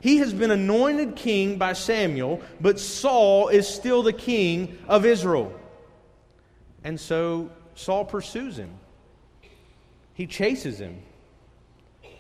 He 0.00 0.18
has 0.18 0.32
been 0.32 0.50
anointed 0.50 1.16
king 1.16 1.58
by 1.58 1.72
Samuel, 1.72 2.40
but 2.60 2.78
Saul 2.78 3.48
is 3.48 3.66
still 3.66 4.02
the 4.02 4.12
king 4.12 4.78
of 4.86 5.04
Israel. 5.04 5.52
And 6.84 6.98
so 6.98 7.50
Saul 7.74 8.04
pursues 8.04 8.56
him, 8.56 8.70
he 10.14 10.26
chases 10.26 10.80
him. 10.80 11.02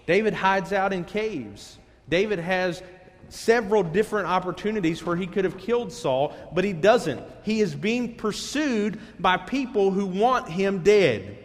David 0.06 0.32
hides 0.34 0.72
out 0.72 0.92
in 0.92 1.04
caves. 1.04 1.78
David 2.08 2.38
has 2.38 2.82
several 3.28 3.82
different 3.82 4.26
opportunities 4.26 5.04
where 5.04 5.16
he 5.16 5.26
could 5.26 5.44
have 5.44 5.58
killed 5.58 5.92
Saul, 5.92 6.34
but 6.52 6.64
he 6.64 6.72
doesn't. 6.72 7.22
He 7.42 7.60
is 7.60 7.74
being 7.74 8.14
pursued 8.14 8.98
by 9.18 9.36
people 9.36 9.90
who 9.90 10.06
want 10.06 10.48
him 10.48 10.82
dead. 10.82 11.36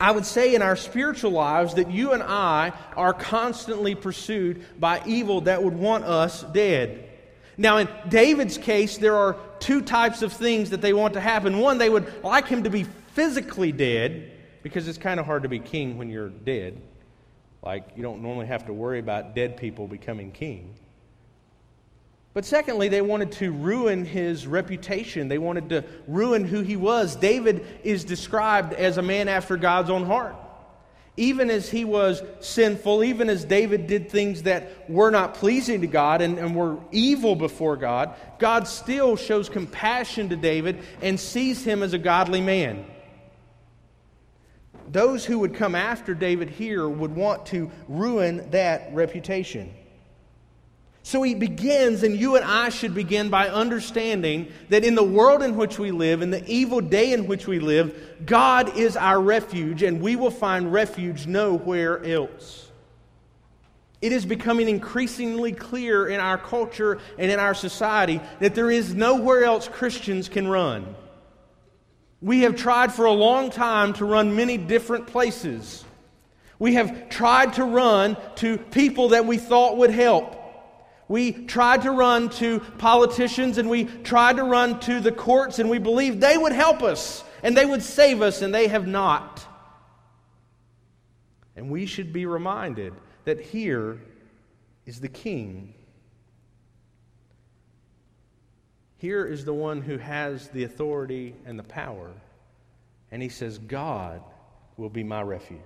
I 0.00 0.10
would 0.10 0.24
say 0.24 0.54
in 0.54 0.62
our 0.62 0.76
spiritual 0.76 1.32
lives 1.32 1.74
that 1.74 1.90
you 1.90 2.12
and 2.12 2.22
I 2.22 2.72
are 2.96 3.12
constantly 3.12 3.94
pursued 3.94 4.64
by 4.80 5.02
evil 5.04 5.42
that 5.42 5.62
would 5.62 5.74
want 5.74 6.04
us 6.04 6.42
dead. 6.42 7.06
Now, 7.58 7.76
in 7.76 7.88
David's 8.08 8.56
case, 8.56 8.96
there 8.96 9.16
are 9.16 9.36
two 9.58 9.82
types 9.82 10.22
of 10.22 10.32
things 10.32 10.70
that 10.70 10.80
they 10.80 10.94
want 10.94 11.14
to 11.14 11.20
happen. 11.20 11.58
One, 11.58 11.76
they 11.76 11.90
would 11.90 12.24
like 12.24 12.48
him 12.48 12.62
to 12.62 12.70
be 12.70 12.84
physically 13.12 13.72
dead, 13.72 14.32
because 14.62 14.88
it's 14.88 14.98
kind 14.98 15.20
of 15.20 15.26
hard 15.26 15.42
to 15.42 15.48
be 15.48 15.58
king 15.58 15.98
when 15.98 16.08
you're 16.08 16.30
dead. 16.30 16.80
Like, 17.62 17.90
you 17.96 18.02
don't 18.02 18.22
normally 18.22 18.46
have 18.46 18.66
to 18.66 18.72
worry 18.72 18.98
about 18.98 19.34
dead 19.34 19.58
people 19.58 19.86
becoming 19.86 20.32
king. 20.32 20.74
But 22.32 22.44
secondly, 22.44 22.88
they 22.88 23.02
wanted 23.02 23.32
to 23.32 23.50
ruin 23.50 24.04
his 24.04 24.46
reputation. 24.46 25.28
They 25.28 25.38
wanted 25.38 25.68
to 25.70 25.84
ruin 26.06 26.44
who 26.44 26.60
he 26.62 26.76
was. 26.76 27.16
David 27.16 27.66
is 27.82 28.04
described 28.04 28.72
as 28.72 28.98
a 28.98 29.02
man 29.02 29.28
after 29.28 29.56
God's 29.56 29.90
own 29.90 30.06
heart. 30.06 30.36
Even 31.16 31.50
as 31.50 31.68
he 31.68 31.84
was 31.84 32.22
sinful, 32.38 33.02
even 33.02 33.28
as 33.28 33.44
David 33.44 33.88
did 33.88 34.10
things 34.10 34.44
that 34.44 34.88
were 34.88 35.10
not 35.10 35.34
pleasing 35.34 35.80
to 35.80 35.88
God 35.88 36.22
and, 36.22 36.38
and 36.38 36.54
were 36.54 36.78
evil 36.92 37.34
before 37.34 37.76
God, 37.76 38.14
God 38.38 38.68
still 38.68 39.16
shows 39.16 39.48
compassion 39.48 40.28
to 40.28 40.36
David 40.36 40.78
and 41.02 41.18
sees 41.18 41.64
him 41.64 41.82
as 41.82 41.92
a 41.94 41.98
godly 41.98 42.40
man. 42.40 42.86
Those 44.88 45.24
who 45.24 45.40
would 45.40 45.54
come 45.54 45.74
after 45.74 46.14
David 46.14 46.48
here 46.48 46.88
would 46.88 47.14
want 47.14 47.46
to 47.46 47.70
ruin 47.88 48.48
that 48.52 48.94
reputation. 48.94 49.74
So 51.02 51.22
he 51.22 51.34
begins, 51.34 52.02
and 52.02 52.14
you 52.14 52.36
and 52.36 52.44
I 52.44 52.68
should 52.68 52.94
begin 52.94 53.30
by 53.30 53.48
understanding 53.48 54.52
that 54.68 54.84
in 54.84 54.94
the 54.94 55.02
world 55.02 55.42
in 55.42 55.56
which 55.56 55.78
we 55.78 55.90
live, 55.90 56.20
in 56.20 56.30
the 56.30 56.46
evil 56.46 56.80
day 56.80 57.12
in 57.12 57.26
which 57.26 57.46
we 57.46 57.58
live, 57.58 58.18
God 58.26 58.76
is 58.76 58.96
our 58.96 59.20
refuge, 59.20 59.82
and 59.82 60.00
we 60.00 60.14
will 60.16 60.30
find 60.30 60.72
refuge 60.72 61.26
nowhere 61.26 62.04
else. 62.04 62.70
It 64.02 64.12
is 64.12 64.24
becoming 64.24 64.68
increasingly 64.68 65.52
clear 65.52 66.06
in 66.08 66.20
our 66.20 66.38
culture 66.38 66.98
and 67.18 67.30
in 67.30 67.38
our 67.38 67.54
society 67.54 68.20
that 68.40 68.54
there 68.54 68.70
is 68.70 68.94
nowhere 68.94 69.44
else 69.44 69.68
Christians 69.68 70.28
can 70.28 70.48
run. 70.48 70.94
We 72.22 72.40
have 72.40 72.56
tried 72.56 72.92
for 72.92 73.06
a 73.06 73.12
long 73.12 73.50
time 73.50 73.94
to 73.94 74.04
run 74.04 74.36
many 74.36 74.58
different 74.58 75.06
places. 75.06 75.84
We 76.58 76.74
have 76.74 77.08
tried 77.08 77.54
to 77.54 77.64
run 77.64 78.16
to 78.36 78.58
people 78.58 79.10
that 79.10 79.26
we 79.26 79.38
thought 79.38 79.78
would 79.78 79.90
help. 79.90 80.39
We 81.10 81.32
tried 81.32 81.82
to 81.82 81.90
run 81.90 82.28
to 82.28 82.60
politicians 82.78 83.58
and 83.58 83.68
we 83.68 83.86
tried 83.86 84.36
to 84.36 84.44
run 84.44 84.78
to 84.82 85.00
the 85.00 85.10
courts 85.10 85.58
and 85.58 85.68
we 85.68 85.80
believed 85.80 86.20
they 86.20 86.38
would 86.38 86.52
help 86.52 86.84
us 86.84 87.24
and 87.42 87.56
they 87.56 87.66
would 87.66 87.82
save 87.82 88.22
us, 88.22 88.42
and 88.42 88.54
they 88.54 88.68
have 88.68 88.86
not. 88.86 89.44
And 91.56 91.68
we 91.68 91.86
should 91.86 92.12
be 92.12 92.26
reminded 92.26 92.92
that 93.24 93.40
here 93.40 94.00
is 94.86 95.00
the 95.00 95.08
King. 95.08 95.74
Here 98.98 99.26
is 99.26 99.44
the 99.44 99.54
one 99.54 99.80
who 99.80 99.98
has 99.98 100.48
the 100.50 100.62
authority 100.62 101.34
and 101.44 101.58
the 101.58 101.64
power. 101.64 102.12
And 103.10 103.20
he 103.20 103.30
says, 103.30 103.58
God 103.58 104.22
will 104.76 104.90
be 104.90 105.02
my 105.02 105.22
refuge. 105.22 105.58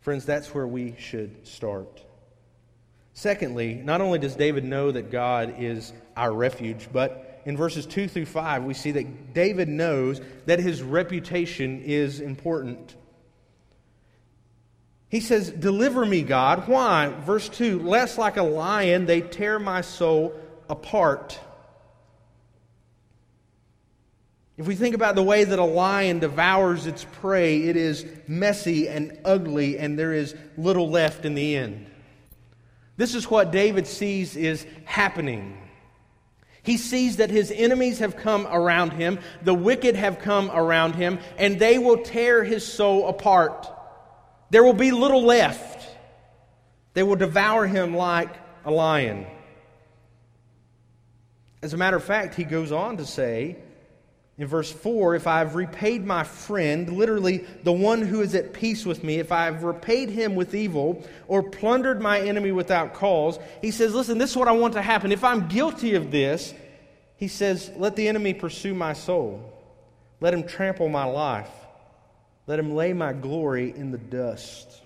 Friends, 0.00 0.24
that's 0.24 0.54
where 0.54 0.68
we 0.68 0.94
should 0.98 1.48
start. 1.48 2.04
Secondly, 3.18 3.74
not 3.74 4.00
only 4.00 4.20
does 4.20 4.36
David 4.36 4.62
know 4.62 4.92
that 4.92 5.10
God 5.10 5.56
is 5.58 5.92
our 6.16 6.32
refuge, 6.32 6.88
but 6.92 7.42
in 7.46 7.56
verses 7.56 7.84
2 7.84 8.06
through 8.06 8.26
5, 8.26 8.62
we 8.62 8.74
see 8.74 8.92
that 8.92 9.34
David 9.34 9.68
knows 9.68 10.20
that 10.46 10.60
his 10.60 10.84
reputation 10.84 11.82
is 11.82 12.20
important. 12.20 12.94
He 15.08 15.18
says, 15.18 15.50
Deliver 15.50 16.06
me, 16.06 16.22
God. 16.22 16.68
Why? 16.68 17.08
Verse 17.08 17.48
2 17.48 17.80
Lest 17.80 18.18
like 18.18 18.36
a 18.36 18.42
lion 18.44 19.06
they 19.06 19.20
tear 19.20 19.58
my 19.58 19.80
soul 19.80 20.32
apart. 20.70 21.40
If 24.56 24.68
we 24.68 24.76
think 24.76 24.94
about 24.94 25.16
the 25.16 25.24
way 25.24 25.42
that 25.42 25.58
a 25.58 25.64
lion 25.64 26.20
devours 26.20 26.86
its 26.86 27.02
prey, 27.02 27.64
it 27.64 27.74
is 27.74 28.06
messy 28.28 28.88
and 28.88 29.18
ugly, 29.24 29.76
and 29.76 29.98
there 29.98 30.12
is 30.12 30.36
little 30.56 30.88
left 30.88 31.24
in 31.24 31.34
the 31.34 31.56
end. 31.56 31.86
This 32.98 33.14
is 33.14 33.30
what 33.30 33.52
David 33.52 33.86
sees 33.86 34.36
is 34.36 34.66
happening. 34.84 35.56
He 36.64 36.76
sees 36.76 37.16
that 37.16 37.30
his 37.30 37.50
enemies 37.50 38.00
have 38.00 38.16
come 38.16 38.46
around 38.46 38.92
him, 38.92 39.20
the 39.40 39.54
wicked 39.54 39.94
have 39.94 40.18
come 40.18 40.50
around 40.50 40.96
him, 40.96 41.20
and 41.38 41.58
they 41.58 41.78
will 41.78 42.02
tear 42.02 42.44
his 42.44 42.66
soul 42.66 43.08
apart. 43.08 43.66
There 44.50 44.64
will 44.64 44.74
be 44.74 44.90
little 44.90 45.22
left. 45.22 45.88
They 46.94 47.04
will 47.04 47.16
devour 47.16 47.66
him 47.66 47.94
like 47.94 48.34
a 48.64 48.70
lion. 48.72 49.26
As 51.62 51.72
a 51.72 51.76
matter 51.76 51.96
of 51.96 52.04
fact, 52.04 52.34
he 52.34 52.44
goes 52.44 52.72
on 52.72 52.96
to 52.96 53.06
say, 53.06 53.56
in 54.38 54.46
verse 54.46 54.70
4, 54.70 55.16
if 55.16 55.26
I 55.26 55.40
have 55.40 55.56
repaid 55.56 56.06
my 56.06 56.22
friend, 56.22 56.96
literally 56.96 57.38
the 57.64 57.72
one 57.72 58.02
who 58.02 58.20
is 58.20 58.36
at 58.36 58.52
peace 58.52 58.86
with 58.86 59.02
me, 59.02 59.16
if 59.18 59.32
I 59.32 59.46
have 59.46 59.64
repaid 59.64 60.10
him 60.10 60.36
with 60.36 60.54
evil 60.54 61.04
or 61.26 61.42
plundered 61.42 62.00
my 62.00 62.20
enemy 62.20 62.52
without 62.52 62.94
cause, 62.94 63.40
he 63.60 63.72
says, 63.72 63.94
Listen, 63.94 64.16
this 64.16 64.30
is 64.30 64.36
what 64.36 64.46
I 64.46 64.52
want 64.52 64.74
to 64.74 64.82
happen. 64.82 65.10
If 65.10 65.24
I'm 65.24 65.48
guilty 65.48 65.96
of 65.96 66.12
this, 66.12 66.54
he 67.16 67.26
says, 67.26 67.72
Let 67.76 67.96
the 67.96 68.06
enemy 68.06 68.32
pursue 68.32 68.74
my 68.74 68.92
soul. 68.92 69.52
Let 70.20 70.34
him 70.34 70.44
trample 70.44 70.88
my 70.88 71.04
life. 71.04 71.50
Let 72.46 72.60
him 72.60 72.76
lay 72.76 72.92
my 72.92 73.12
glory 73.12 73.74
in 73.76 73.90
the 73.90 73.98
dust. 73.98 74.82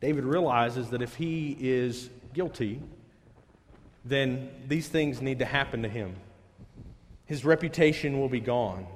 David 0.00 0.24
realizes 0.24 0.90
that 0.90 1.00
if 1.00 1.14
he 1.14 1.56
is 1.58 2.10
guilty, 2.34 2.82
then 4.04 4.50
these 4.68 4.86
things 4.86 5.22
need 5.22 5.38
to 5.38 5.46
happen 5.46 5.82
to 5.82 5.88
him 5.88 6.14
his 7.28 7.44
reputation 7.44 8.18
will 8.18 8.30
be 8.30 8.40
gone. 8.40 8.86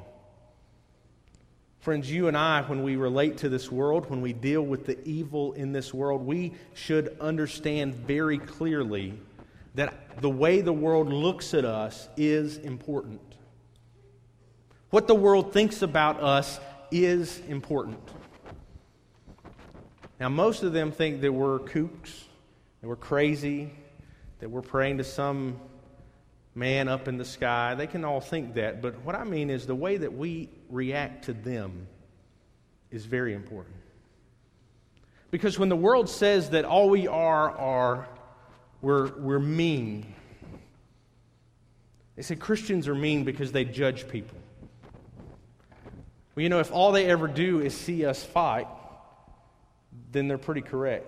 Friends, 1.81 2.11
you 2.11 2.29
and 2.29 2.37
I, 2.37 2.62
when 2.62 2.83
we 2.83 2.97
relate 2.97 3.37
to 3.39 3.51
this 3.51 3.71
world, 3.71 4.09
when 4.09 4.23
we 4.23 4.33
deal 4.33 4.62
with 4.62 4.87
the 4.87 4.99
evil 5.07 5.53
in 5.53 5.73
this 5.73 5.93
world, 5.93 6.25
we 6.25 6.55
should 6.73 7.15
understand 7.21 7.95
very 7.95 8.39
clearly 8.39 9.12
that 9.75 10.19
the 10.23 10.31
way 10.31 10.62
the 10.62 10.73
world 10.73 11.12
looks 11.12 11.53
at 11.53 11.67
us 11.67 12.09
is 12.17 12.57
important. 12.57 13.21
What 14.89 15.07
the 15.07 15.15
world 15.15 15.53
thinks 15.53 15.83
about 15.83 16.23
us 16.23 16.59
is 16.91 17.39
important. 17.49 18.01
Now, 20.19 20.31
most 20.31 20.62
of 20.62 20.73
them 20.73 20.91
think 20.91 21.21
that 21.21 21.33
we're 21.33 21.59
kooks, 21.59 22.25
that 22.81 22.89
we're 22.89 22.97
crazy, 22.97 23.73
that 24.39 24.49
we're 24.49 24.62
praying 24.62 24.99
to 24.99 25.05
some 25.05 25.61
man 26.55 26.89
up 26.89 27.09
in 27.09 27.17
the 27.17 27.25
sky. 27.25 27.75
They 27.75 27.87
can 27.87 28.05
all 28.05 28.21
think 28.21 28.55
that. 28.55 28.83
But 28.83 29.03
what 29.03 29.15
I 29.15 29.25
mean 29.25 29.51
is 29.51 29.67
the 29.67 29.75
way 29.75 29.97
that 29.97 30.13
we 30.13 30.49
react 30.69 31.27
to 31.27 31.33
them 31.33 31.87
is 32.91 33.07
very 33.07 33.35
important. 33.35 33.77
Because 35.31 35.59
when 35.59 35.71
the 35.71 35.77
world 35.77 36.11
says 36.11 36.51
that 36.51 36.65
all 36.65 36.91
we 36.91 37.09
are 37.09 37.51
are 37.51 38.09
we're, 38.83 39.13
we're 39.17 39.39
mean, 39.39 40.13
they 42.17 42.23
say 42.23 42.37
Christians 42.37 42.89
are 42.89 42.95
mean 42.95 43.25
because 43.25 43.53
they 43.53 43.65
judge 43.65 44.09
people. 44.09 44.37
Well, 46.35 46.43
you 46.43 46.49
know, 46.49 46.59
if 46.59 46.73
all 46.73 46.93
they 46.93 47.07
ever 47.07 47.29
do 47.29 47.61
is 47.61 47.75
see 47.75 48.05
us 48.05 48.23
fight, 48.23 48.67
then 50.11 50.29
they're 50.29 50.39
pretty 50.39 50.61
correct. 50.63 51.07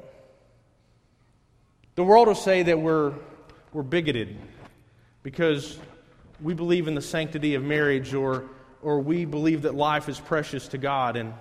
The 1.97 2.05
world 2.05 2.29
will 2.29 2.35
say 2.35 2.63
that 2.63 2.79
we're, 2.79 3.13
we're 3.73 3.83
bigoted 3.83 4.37
because 5.25 5.77
we 6.41 6.55
believe 6.55 6.87
in 6.87 6.95
the 6.95 7.03
sanctity 7.03 7.55
of 7.55 7.65
marriage 7.65 8.15
or, 8.15 8.45
or 8.83 9.01
we 9.01 9.25
believe 9.25 9.63
that 9.63 9.75
life 9.75 10.09
is 10.09 10.21
precious 10.21 10.69
to 10.69 10.79
God, 10.79 11.17
and, 11.17 11.35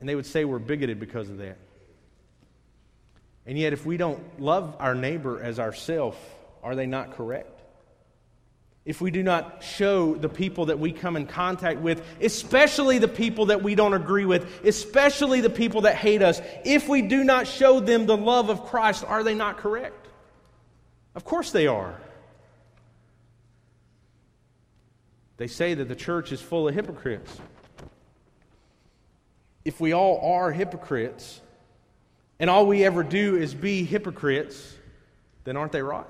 and 0.00 0.08
they 0.08 0.16
would 0.16 0.26
say 0.26 0.44
we're 0.44 0.58
bigoted 0.58 0.98
because 0.98 1.30
of 1.30 1.38
that. 1.38 1.58
And 3.46 3.58
yet, 3.58 3.74
if 3.74 3.84
we 3.84 3.98
don't 3.98 4.40
love 4.40 4.74
our 4.80 4.94
neighbor 4.94 5.40
as 5.40 5.60
ourself, 5.60 6.18
are 6.62 6.74
they 6.74 6.86
not 6.86 7.14
correct? 7.14 7.50
If 8.86 9.02
we 9.02 9.10
do 9.10 9.22
not 9.22 9.62
show 9.62 10.14
the 10.14 10.30
people 10.30 10.66
that 10.66 10.78
we 10.78 10.92
come 10.92 11.16
in 11.16 11.26
contact 11.26 11.80
with, 11.80 12.02
especially 12.22 12.98
the 12.98 13.08
people 13.08 13.46
that 13.46 13.62
we 13.62 13.74
don't 13.74 13.92
agree 13.92 14.24
with, 14.24 14.64
especially 14.64 15.42
the 15.42 15.50
people 15.50 15.82
that 15.82 15.96
hate 15.96 16.22
us, 16.22 16.40
if 16.64 16.88
we 16.88 17.02
do 17.02 17.22
not 17.22 17.46
show 17.46 17.80
them 17.80 18.06
the 18.06 18.16
love 18.16 18.48
of 18.48 18.64
Christ, 18.64 19.04
are 19.06 19.22
they 19.22 19.34
not 19.34 19.58
correct? 19.58 20.08
Of 21.14 21.24
course 21.24 21.50
they 21.50 21.66
are. 21.66 21.98
They 25.44 25.48
say 25.48 25.74
that 25.74 25.88
the 25.88 25.94
church 25.94 26.32
is 26.32 26.40
full 26.40 26.68
of 26.68 26.74
hypocrites. 26.74 27.38
If 29.62 29.78
we 29.78 29.92
all 29.92 30.18
are 30.36 30.50
hypocrites, 30.50 31.38
and 32.40 32.48
all 32.48 32.64
we 32.64 32.82
ever 32.82 33.02
do 33.02 33.36
is 33.36 33.52
be 33.52 33.84
hypocrites, 33.84 34.74
then 35.44 35.58
aren't 35.58 35.72
they 35.72 35.82
right? 35.82 36.06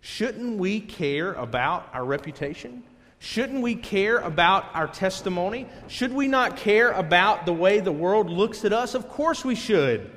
Shouldn't 0.00 0.56
we 0.56 0.80
care 0.80 1.34
about 1.34 1.90
our 1.92 2.06
reputation? 2.06 2.84
Shouldn't 3.18 3.60
we 3.60 3.74
care 3.74 4.16
about 4.16 4.74
our 4.74 4.86
testimony? 4.86 5.66
Should 5.88 6.14
we 6.14 6.28
not 6.28 6.56
care 6.56 6.92
about 6.92 7.44
the 7.44 7.52
way 7.52 7.80
the 7.80 7.92
world 7.92 8.30
looks 8.30 8.64
at 8.64 8.72
us? 8.72 8.94
Of 8.94 9.10
course 9.10 9.44
we 9.44 9.56
should. 9.56 10.10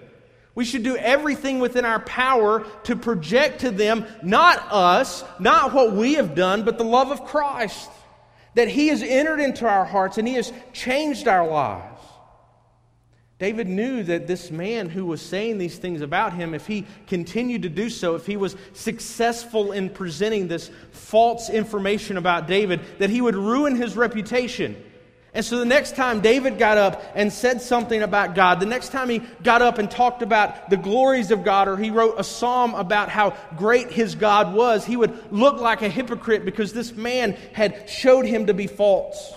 We 0.56 0.64
should 0.64 0.84
do 0.84 0.96
everything 0.96 1.60
within 1.60 1.84
our 1.84 2.00
power 2.00 2.66
to 2.84 2.96
project 2.96 3.60
to 3.62 3.72
them 3.72 4.06
not 4.24 4.66
us, 4.72 5.24
not 5.38 5.74
what 5.74 5.92
we 5.92 6.14
have 6.14 6.34
done, 6.34 6.64
but 6.64 6.78
the 6.78 6.86
love 6.86 7.12
of 7.12 7.26
Christ. 7.26 7.90
That 8.56 8.70
He 8.70 8.88
has 8.88 9.04
entered 9.04 9.42
into 9.42 9.68
our 9.68 9.84
hearts 9.84 10.18
and 10.18 10.26
He 10.26 10.36
has 10.36 10.54
changed 10.72 11.28
our 11.28 11.46
lives. 11.46 11.92
David 13.38 13.68
knew 13.68 14.02
that 14.04 14.28
this 14.28 14.50
man 14.50 14.88
who 14.88 15.06
was 15.06 15.22
saying 15.22 15.58
these 15.58 15.78
things 15.78 16.00
about 16.00 16.32
him, 16.32 16.54
if 16.54 16.68
he 16.68 16.86
continued 17.06 17.64
to 17.64 17.70
do 17.70 17.90
so, 17.90 18.16
if 18.16 18.26
he 18.26 18.38
was 18.38 18.56
successful 18.72 19.74
in 19.74 19.90
presenting 19.90 20.48
this 20.48 20.72
false 20.92 21.50
information 21.50 22.16
about 22.16 22.48
David, 22.48 22.80
that 23.00 23.10
he 23.10 23.20
would 23.20 23.36
ruin 23.36 23.76
his 23.76 23.98
reputation. 23.98 24.82
And 25.36 25.44
so 25.44 25.60
the 25.60 25.66
next 25.66 25.98
time 25.98 26.22
David 26.22 26.58
got 26.58 26.78
up 26.78 27.04
and 27.14 27.32
said 27.32 27.62
something 27.62 28.02
about 28.02 28.36
God, 28.36 28.62
the 28.62 28.66
next 28.66 28.94
time 28.94 29.10
he 29.10 29.20
got 29.44 29.62
up 29.62 29.80
and 29.80 29.92
talked 29.92 30.22
about 30.22 30.70
the 30.70 30.78
glories 30.78 31.30
of 31.30 31.44
God, 31.44 31.68
or 31.68 31.76
he 31.76 31.92
wrote 31.92 32.16
a 32.18 32.24
psalm 32.24 32.74
about 32.74 33.10
how 33.10 33.36
great 33.58 33.92
his 33.92 34.16
God 34.16 34.54
was, 34.54 34.86
he 34.86 34.96
would 34.96 35.34
look 35.34 35.60
like 35.60 35.82
a 35.82 35.90
hypocrite 35.90 36.46
because 36.46 36.72
this 36.72 36.94
man 36.94 37.34
had 37.52 37.90
showed 37.90 38.26
him 38.26 38.46
to 38.46 38.54
be 38.54 38.66
false. 38.66 39.34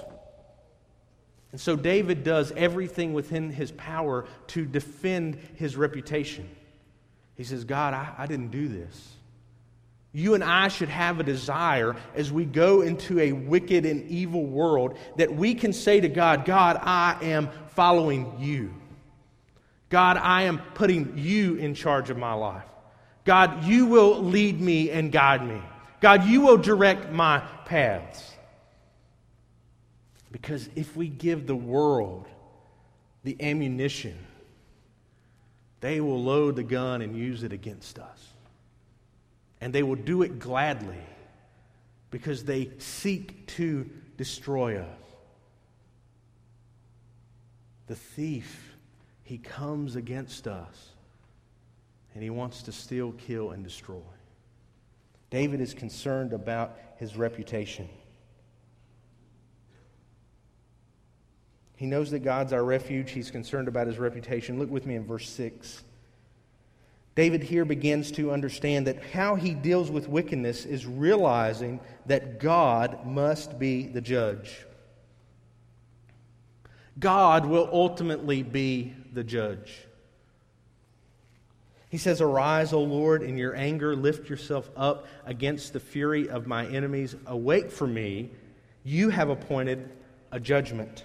And 1.50 1.60
so 1.60 1.74
David 1.74 2.22
does 2.22 2.52
everything 2.52 3.12
within 3.12 3.50
his 3.50 3.72
power 3.72 4.24
to 4.48 4.66
defend 4.66 5.36
his 5.56 5.76
reputation. 5.76 6.48
He 7.34 7.42
says, 7.42 7.64
God, 7.64 7.92
I, 7.92 8.14
I, 8.18 8.26
didn't 8.26 8.50
do 8.50 8.68
this. 8.68 9.14
You 10.12 10.34
and 10.34 10.42
I 10.42 10.68
should 10.68 10.88
have 10.88 11.20
a 11.20 11.22
desire 11.22 11.94
as 12.14 12.32
we 12.32 12.44
go 12.44 12.80
into 12.80 13.20
a 13.20 13.32
wicked 13.32 13.84
and 13.84 14.08
evil 14.08 14.46
world 14.46 14.96
that 15.16 15.34
we 15.34 15.54
can 15.54 15.72
say 15.72 16.00
to 16.00 16.08
God, 16.08 16.44
God, 16.44 16.78
I 16.82 17.18
am 17.22 17.50
following 17.74 18.34
you. 18.38 18.74
God, 19.90 20.16
I 20.16 20.42
am 20.42 20.58
putting 20.74 21.16
you 21.16 21.56
in 21.56 21.74
charge 21.74 22.10
of 22.10 22.16
my 22.16 22.32
life. 22.32 22.64
God, 23.24 23.64
you 23.64 23.86
will 23.86 24.22
lead 24.22 24.60
me 24.60 24.90
and 24.90 25.12
guide 25.12 25.46
me. 25.46 25.60
God, 26.00 26.24
you 26.24 26.40
will 26.40 26.56
direct 26.56 27.12
my 27.12 27.40
paths. 27.66 28.34
Because 30.30 30.68
if 30.74 30.96
we 30.96 31.08
give 31.08 31.46
the 31.46 31.56
world 31.56 32.26
the 33.24 33.36
ammunition, 33.40 34.16
they 35.80 36.00
will 36.00 36.22
load 36.22 36.56
the 36.56 36.62
gun 36.62 37.02
and 37.02 37.16
use 37.16 37.42
it 37.42 37.52
against 37.52 37.98
us. 37.98 38.27
And 39.60 39.72
they 39.72 39.82
will 39.82 39.96
do 39.96 40.22
it 40.22 40.38
gladly 40.38 41.00
because 42.10 42.44
they 42.44 42.70
seek 42.78 43.46
to 43.48 43.88
destroy 44.16 44.80
us. 44.80 44.86
The 47.86 47.96
thief, 47.96 48.76
he 49.22 49.38
comes 49.38 49.96
against 49.96 50.46
us 50.46 50.90
and 52.14 52.22
he 52.22 52.30
wants 52.30 52.62
to 52.62 52.72
steal, 52.72 53.12
kill, 53.12 53.50
and 53.50 53.64
destroy. 53.64 54.02
David 55.30 55.60
is 55.60 55.74
concerned 55.74 56.32
about 56.32 56.76
his 56.96 57.16
reputation. 57.16 57.88
He 61.76 61.86
knows 61.86 62.10
that 62.10 62.20
God's 62.20 62.52
our 62.52 62.64
refuge. 62.64 63.12
He's 63.12 63.30
concerned 63.30 63.68
about 63.68 63.86
his 63.86 63.98
reputation. 63.98 64.58
Look 64.58 64.70
with 64.70 64.84
me 64.84 64.96
in 64.96 65.06
verse 65.06 65.28
6. 65.30 65.84
David 67.18 67.42
here 67.42 67.64
begins 67.64 68.12
to 68.12 68.30
understand 68.30 68.86
that 68.86 69.02
how 69.06 69.34
he 69.34 69.52
deals 69.52 69.90
with 69.90 70.08
wickedness 70.08 70.64
is 70.64 70.86
realizing 70.86 71.80
that 72.06 72.38
God 72.38 73.04
must 73.04 73.58
be 73.58 73.88
the 73.88 74.00
judge. 74.00 74.64
God 76.96 77.44
will 77.44 77.68
ultimately 77.72 78.44
be 78.44 78.94
the 79.12 79.24
judge. 79.24 79.84
He 81.88 81.98
says, 81.98 82.20
Arise, 82.20 82.72
O 82.72 82.84
Lord, 82.84 83.24
in 83.24 83.36
your 83.36 83.56
anger, 83.56 83.96
lift 83.96 84.30
yourself 84.30 84.70
up 84.76 85.08
against 85.24 85.72
the 85.72 85.80
fury 85.80 86.28
of 86.28 86.46
my 86.46 86.68
enemies. 86.68 87.16
Awake 87.26 87.72
for 87.72 87.88
me. 87.88 88.30
You 88.84 89.10
have 89.10 89.28
appointed 89.28 89.90
a 90.30 90.38
judgment. 90.38 91.02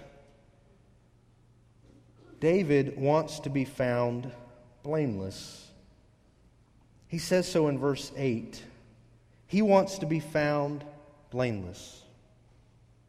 David 2.38 2.96
wants 2.96 3.40
to 3.40 3.50
be 3.50 3.64
found 3.64 4.30
blameless. 4.84 5.63
He 7.14 7.18
says 7.18 7.46
so 7.46 7.68
in 7.68 7.78
verse 7.78 8.10
8. 8.16 8.60
He 9.46 9.62
wants 9.62 9.98
to 9.98 10.06
be 10.06 10.18
found 10.18 10.84
blameless. 11.30 12.02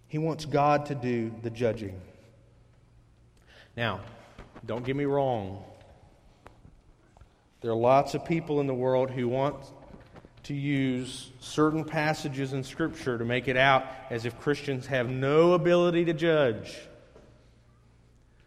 He 0.08 0.20
wants 0.20 0.46
God 0.46 0.86
to 0.86 0.94
do 0.94 1.34
the 1.42 1.50
judging. 1.50 2.00
Now, 3.76 4.02
don't 4.64 4.86
get 4.86 4.96
me 4.96 5.06
wrong. 5.06 5.64
There 7.62 7.72
are 7.72 7.76
lots 7.76 8.14
of 8.14 8.24
people 8.26 8.62
in 8.62 8.68
the 8.68 8.76
world 8.76 9.10
who 9.10 9.28
want 9.28 9.56
to 10.44 10.54
use 10.54 11.32
certain 11.40 11.84
passages 11.84 12.54
in 12.54 12.64
Scripture 12.64 13.18
to 13.18 13.26
make 13.26 13.48
it 13.48 13.58
out 13.58 13.88
as 14.12 14.26
if 14.26 14.40
Christians 14.40 14.86
have 14.86 15.10
no 15.10 15.54
ability 15.54 16.06
to 16.06 16.14
judge. 16.14 16.78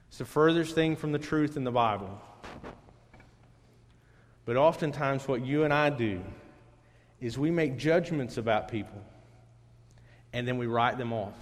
It's 0.06 0.18
the 0.18 0.24
furthest 0.24 0.76
thing 0.76 0.94
from 0.94 1.10
the 1.10 1.18
truth 1.18 1.56
in 1.56 1.64
the 1.64 1.72
Bible. 1.72 2.22
But 4.48 4.56
oftentimes, 4.56 5.28
what 5.28 5.44
you 5.44 5.64
and 5.64 5.74
I 5.74 5.90
do 5.90 6.22
is 7.20 7.36
we 7.36 7.50
make 7.50 7.76
judgments 7.76 8.38
about 8.38 8.68
people 8.68 8.98
and 10.32 10.48
then 10.48 10.56
we 10.56 10.66
write 10.66 10.96
them 10.96 11.12
off. 11.12 11.34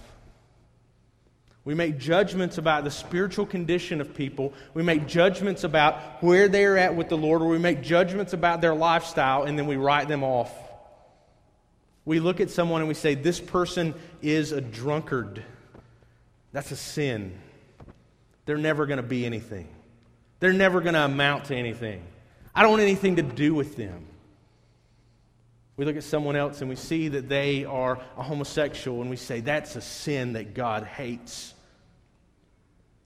We 1.63 1.73
make 1.73 1.99
judgments 1.99 2.57
about 2.57 2.83
the 2.83 2.91
spiritual 2.91 3.45
condition 3.45 4.01
of 4.01 4.13
people. 4.13 4.53
We 4.73 4.83
make 4.83 5.07
judgments 5.07 5.63
about 5.63 6.21
where 6.21 6.49
they're 6.49 6.77
at 6.77 6.97
with 6.97 7.07
the 7.07 7.15
Lord, 7.15 7.41
or 7.41 7.47
we 7.47 7.59
make 7.59 7.81
judgments 7.81 8.33
about 8.33 8.59
their 8.59 8.75
lifestyle 8.75 9.43
and 9.43 9.57
then 9.57 9.67
we 9.67 9.77
write 9.77 10.09
them 10.09 10.25
off. 10.25 10.51
We 12.03 12.19
look 12.19 12.41
at 12.41 12.49
someone 12.49 12.81
and 12.81 12.89
we 12.89 12.93
say, 12.93 13.15
This 13.15 13.39
person 13.39 13.95
is 14.21 14.51
a 14.51 14.59
drunkard. 14.59 15.45
That's 16.51 16.71
a 16.71 16.75
sin 16.75 17.39
they're 18.45 18.57
never 18.57 18.85
going 18.85 18.97
to 18.97 19.03
be 19.03 19.25
anything. 19.25 19.69
They're 20.41 20.51
never 20.51 20.81
going 20.81 20.95
to 20.95 21.05
amount 21.05 21.45
to 21.45 21.55
anything. 21.55 22.03
I 22.57 22.63
don't 22.63 22.71
want 22.71 22.81
anything 22.81 23.17
to 23.17 23.21
do 23.21 23.53
with 23.53 23.75
them. 23.75 24.03
We 25.75 25.85
look 25.85 25.95
at 25.95 26.03
someone 26.03 26.35
else 26.35 26.61
and 26.61 26.69
we 26.71 26.75
see 26.75 27.07
that 27.09 27.29
they 27.29 27.65
are 27.65 27.99
a 28.17 28.23
homosexual 28.23 28.99
and 29.01 29.11
we 29.11 29.15
say, 29.15 29.41
that's 29.41 29.75
a 29.75 29.81
sin 29.81 30.33
that 30.33 30.55
God 30.55 30.83
hates. 30.83 31.53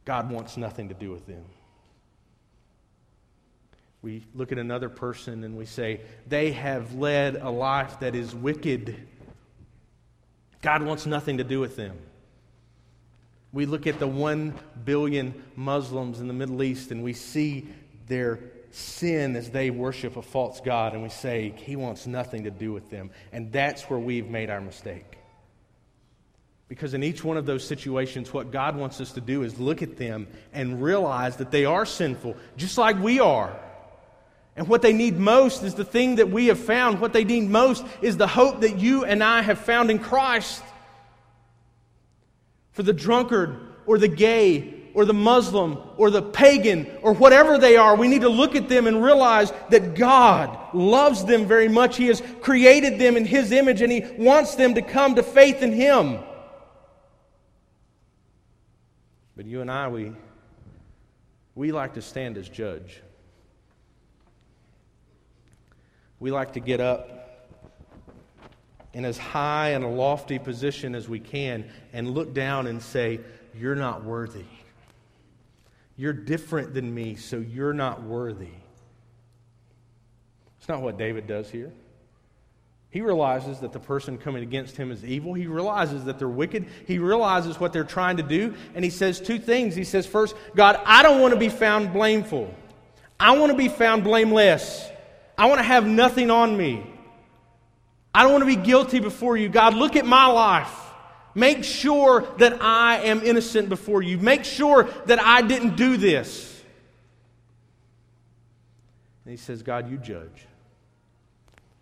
God 0.05 0.31
wants 0.31 0.55
nothing 0.55 0.87
to 0.87 0.93
do 0.93 1.11
with 1.11 1.27
them. 1.27 1.43
We 4.01 4.23
look 4.33 4.53
at 4.53 4.57
another 4.57 4.87
person 4.87 5.43
and 5.43 5.57
we 5.57 5.65
say, 5.65 5.99
they 6.25 6.53
have 6.53 6.95
led 6.95 7.35
a 7.35 7.49
life 7.49 7.99
that 7.99 8.15
is 8.15 8.33
wicked. 8.33 9.05
God 10.61 10.81
wants 10.81 11.05
nothing 11.05 11.39
to 11.39 11.43
do 11.43 11.59
with 11.59 11.75
them. 11.75 11.97
We 13.51 13.65
look 13.65 13.85
at 13.85 13.99
the 13.99 14.07
one 14.07 14.57
billion 14.85 15.43
Muslims 15.57 16.21
in 16.21 16.29
the 16.29 16.33
Middle 16.33 16.63
East 16.63 16.91
and 16.91 17.03
we 17.03 17.11
see 17.11 17.67
their 18.07 18.39
sin 18.71 19.35
as 19.35 19.49
they 19.49 19.69
worship 19.69 20.17
a 20.17 20.21
false 20.21 20.61
God, 20.61 20.93
and 20.93 21.03
we 21.03 21.09
say, 21.09 21.53
He 21.57 21.75
wants 21.75 22.07
nothing 22.07 22.43
to 22.45 22.51
do 22.51 22.71
with 22.71 22.89
them. 22.89 23.11
And 23.31 23.51
that's 23.51 23.83
where 23.83 23.99
we've 23.99 24.27
made 24.27 24.49
our 24.49 24.61
mistake. 24.61 25.17
Because 26.67 26.93
in 26.93 27.03
each 27.03 27.23
one 27.23 27.35
of 27.35 27.45
those 27.45 27.67
situations, 27.67 28.33
what 28.33 28.51
God 28.51 28.77
wants 28.77 29.01
us 29.01 29.11
to 29.13 29.21
do 29.21 29.43
is 29.43 29.59
look 29.59 29.81
at 29.81 29.97
them 29.97 30.27
and 30.53 30.81
realize 30.81 31.35
that 31.37 31.51
they 31.51 31.65
are 31.65 31.85
sinful, 31.85 32.37
just 32.55 32.77
like 32.77 32.97
we 33.01 33.19
are. 33.19 33.59
And 34.55 34.67
what 34.67 34.81
they 34.81 34.93
need 34.93 35.17
most 35.17 35.63
is 35.63 35.75
the 35.75 35.83
thing 35.83 36.15
that 36.15 36.29
we 36.29 36.47
have 36.47 36.59
found. 36.59 36.99
What 36.99 37.13
they 37.13 37.23
need 37.23 37.49
most 37.49 37.85
is 38.01 38.17
the 38.17 38.27
hope 38.27 38.61
that 38.61 38.79
you 38.79 39.03
and 39.03 39.23
I 39.23 39.41
have 39.41 39.59
found 39.59 39.91
in 39.91 39.99
Christ 39.99 40.63
for 42.71 42.83
the 42.83 42.93
drunkard 42.93 43.59
or 43.85 43.97
the 43.97 44.07
gay 44.07 44.80
or 44.93 45.05
the 45.05 45.13
Muslim 45.13 45.77
or 45.97 46.09
the 46.09 46.21
pagan 46.21 46.89
or 47.01 47.13
whatever 47.13 47.57
they 47.57 47.77
are, 47.77 47.95
we 47.95 48.07
need 48.07 48.21
to 48.21 48.29
look 48.29 48.55
at 48.55 48.69
them 48.69 48.87
and 48.87 49.03
realize 49.03 49.51
that 49.69 49.95
God 49.95 50.57
loves 50.73 51.25
them 51.25 51.45
very 51.45 51.67
much. 51.67 51.97
He 51.97 52.07
has 52.07 52.21
created 52.41 52.99
them 52.99 53.17
in 53.17 53.25
His 53.25 53.51
image 53.51 53.81
and 53.81 53.91
He 53.91 54.05
wants 54.17 54.55
them 54.55 54.75
to 54.75 54.81
come 54.81 55.15
to 55.15 55.23
faith 55.23 55.61
in 55.61 55.71
Him. 55.71 56.19
But 59.35 59.45
you 59.45 59.61
and 59.61 59.71
I, 59.71 59.87
we, 59.87 60.11
we 61.55 61.71
like 61.71 61.95
to 61.95 62.01
stand 62.01 62.37
as 62.37 62.47
judge. 62.47 63.01
We 66.19 66.31
like 66.31 66.53
to 66.53 66.59
get 66.59 66.79
up 66.79 67.21
in 68.93 69.05
as 69.05 69.17
high 69.17 69.69
and 69.69 69.83
a 69.83 69.87
lofty 69.87 70.37
position 70.37 70.95
as 70.95 71.07
we 71.07 71.19
can 71.19 71.69
and 71.93 72.11
look 72.11 72.33
down 72.33 72.67
and 72.67 72.81
say, 72.81 73.19
You're 73.55 73.75
not 73.75 74.03
worthy. 74.03 74.45
You're 76.01 76.13
different 76.13 76.73
than 76.73 76.95
me, 76.95 77.13
so 77.13 77.37
you're 77.37 77.73
not 77.73 78.01
worthy. 78.01 78.49
It's 80.57 80.67
not 80.67 80.81
what 80.81 80.97
David 80.97 81.27
does 81.27 81.47
here. 81.47 81.71
He 82.89 83.01
realizes 83.01 83.59
that 83.59 83.71
the 83.71 83.79
person 83.79 84.17
coming 84.17 84.41
against 84.41 84.75
him 84.75 84.89
is 84.89 85.05
evil. 85.05 85.35
He 85.35 85.45
realizes 85.45 86.05
that 86.05 86.17
they're 86.17 86.27
wicked. 86.27 86.65
He 86.87 86.97
realizes 86.97 87.59
what 87.59 87.71
they're 87.71 87.83
trying 87.83 88.17
to 88.17 88.23
do. 88.23 88.55
And 88.73 88.83
he 88.83 88.89
says 88.89 89.19
two 89.19 89.37
things. 89.37 89.75
He 89.75 89.83
says, 89.83 90.07
first, 90.07 90.35
God, 90.55 90.81
I 90.85 91.03
don't 91.03 91.21
want 91.21 91.35
to 91.35 91.39
be 91.39 91.49
found 91.49 91.93
blameful. 91.93 92.51
I 93.19 93.37
want 93.37 93.51
to 93.51 93.57
be 93.57 93.69
found 93.69 94.03
blameless. 94.03 94.89
I 95.37 95.45
want 95.45 95.59
to 95.59 95.63
have 95.63 95.85
nothing 95.85 96.31
on 96.31 96.57
me. 96.57 96.83
I 98.11 98.23
don't 98.23 98.31
want 98.31 98.41
to 98.41 98.47
be 98.47 98.55
guilty 98.55 98.99
before 98.99 99.37
you. 99.37 99.49
God, 99.49 99.75
look 99.75 99.95
at 99.95 100.07
my 100.07 100.25
life. 100.25 100.75
Make 101.33 101.63
sure 101.63 102.27
that 102.37 102.61
I 102.61 102.97
am 103.03 103.21
innocent 103.21 103.69
before 103.69 104.01
you. 104.01 104.17
Make 104.17 104.43
sure 104.43 104.89
that 105.05 105.21
I 105.21 105.41
didn't 105.41 105.75
do 105.75 105.97
this. 105.97 106.61
And 109.25 109.31
he 109.31 109.37
says, 109.37 109.63
God, 109.63 109.89
you 109.89 109.97
judge. 109.97 110.47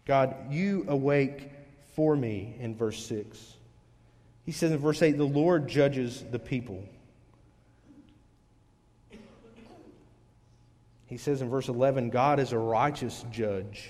God, 0.06 0.36
you 0.52 0.86
awake 0.88 1.52
for 1.96 2.16
me 2.16 2.56
in 2.60 2.76
verse 2.76 3.04
6. 3.06 3.56
He 4.46 4.52
says 4.52 4.72
in 4.72 4.78
verse 4.78 5.02
8, 5.02 5.18
the 5.18 5.24
Lord 5.24 5.68
judges 5.68 6.24
the 6.32 6.40
people. 6.40 6.84
He 11.06 11.18
says 11.18 11.42
in 11.42 11.50
verse 11.50 11.70
11, 11.70 12.12
God 12.12 12.40
is 12.40 12.52
a 12.52 12.58
righteous 12.58 13.26
judge 13.32 13.90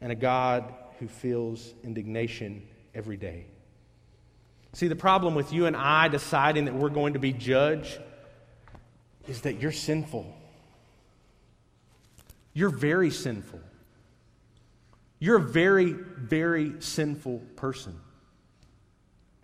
and 0.00 0.10
a 0.10 0.14
God 0.14 0.72
who 0.98 1.08
feels 1.08 1.74
indignation 1.84 2.62
every 2.94 3.18
day. 3.18 3.46
See, 4.76 4.88
the 4.88 4.94
problem 4.94 5.34
with 5.34 5.54
you 5.54 5.64
and 5.64 5.74
I 5.74 6.08
deciding 6.08 6.66
that 6.66 6.74
we're 6.74 6.90
going 6.90 7.14
to 7.14 7.18
be 7.18 7.32
judged 7.32 7.98
is 9.26 9.40
that 9.40 9.58
you're 9.58 9.72
sinful. 9.72 10.30
You're 12.52 12.68
very 12.68 13.10
sinful. 13.10 13.60
You're 15.18 15.38
a 15.38 15.40
very, 15.40 15.92
very 15.92 16.74
sinful 16.82 17.38
person. 17.56 17.98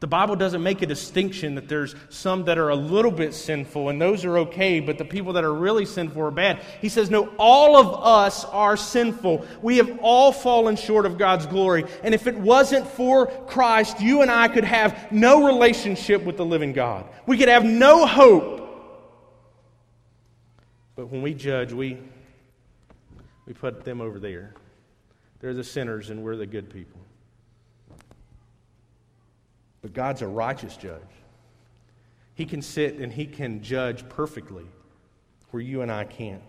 The 0.03 0.09
Bible 0.09 0.35
doesn't 0.35 0.65
make 0.65 0.83
a 0.83 0.87
distinction 0.87 1.55
that 1.55 1.69
there's 1.69 1.95
some 2.09 2.47
that 2.47 2.59
are 2.59 2.71
a 2.71 2.75
little 2.75 3.13
bit 3.13 3.33
sinful 3.33 3.89
and 3.89 4.03
those 4.03 4.25
are 4.25 4.39
okay, 4.39 4.81
but 4.81 4.99
the 4.99 5.05
people 5.05 5.35
that 5.35 5.45
are 5.45 5.55
really 5.55 5.87
sinful 5.87 6.21
are 6.23 6.33
bad. 6.33 6.61
He 6.81 6.89
says, 6.89 7.09
No, 7.09 7.33
all 7.39 7.77
of 7.77 8.03
us 8.03 8.45
are 8.47 8.77
sinful. 8.77 9.47
We 9.63 9.77
have 9.77 10.01
all 10.03 10.33
fallen 10.33 10.75
short 10.75 11.07
of 11.07 11.19
God's 11.19 11.47
glory. 11.47 11.85
And 12.03 12.17
if 12.17 12.27
it 12.27 12.37
wasn't 12.37 12.85
for 12.85 13.27
Christ, 13.47 14.01
you 14.01 14.23
and 14.23 14.31
I 14.33 14.49
could 14.49 14.65
have 14.65 15.13
no 15.13 15.47
relationship 15.47 16.25
with 16.25 16.37
the 16.37 16.45
living 16.45 16.73
God. 16.73 17.07
We 17.25 17.39
could 17.39 17.49
have 17.49 17.65
no 17.65 18.05
hope. 18.05 18.59
But 20.97 21.11
when 21.11 21.23
we 21.23 21.33
judge, 21.33 21.73
we, 21.73 21.97
we 23.47 23.53
put 23.53 23.85
them 23.85 24.01
over 24.01 24.19
there. 24.19 24.53
They're 25.39 25.55
the 25.55 25.63
sinners 25.63 26.11
and 26.11 26.25
we're 26.25 26.35
the 26.35 26.47
good 26.47 26.71
people. 26.71 26.99
But 29.83 29.93
God's 29.93 30.23
a 30.23 30.29
righteous 30.29 30.77
judge. 30.77 31.01
He 32.35 32.47
can 32.47 32.63
sit 32.63 32.95
and 32.95 33.13
He 33.13 33.27
can 33.27 33.63
judge 33.63 34.09
perfectly 34.09 34.65
where 35.51 35.63
you 35.63 35.83
and 35.83 35.93
I 35.93 36.05
can't. 36.05 36.43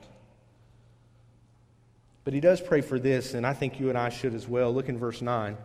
But 2.24 2.34
He 2.34 2.40
does 2.40 2.62
pray 2.62 2.82
for 2.82 3.00
this, 3.00 3.34
and 3.34 3.46
I 3.46 3.54
think 3.54 3.80
you 3.80 3.90
and 3.90 3.98
I 3.98 4.10
should 4.10 4.34
as 4.34 4.48
well. 4.48 4.74
Look 4.74 4.88
in 4.88 4.98
verse 4.98 5.22
9. 5.22 5.58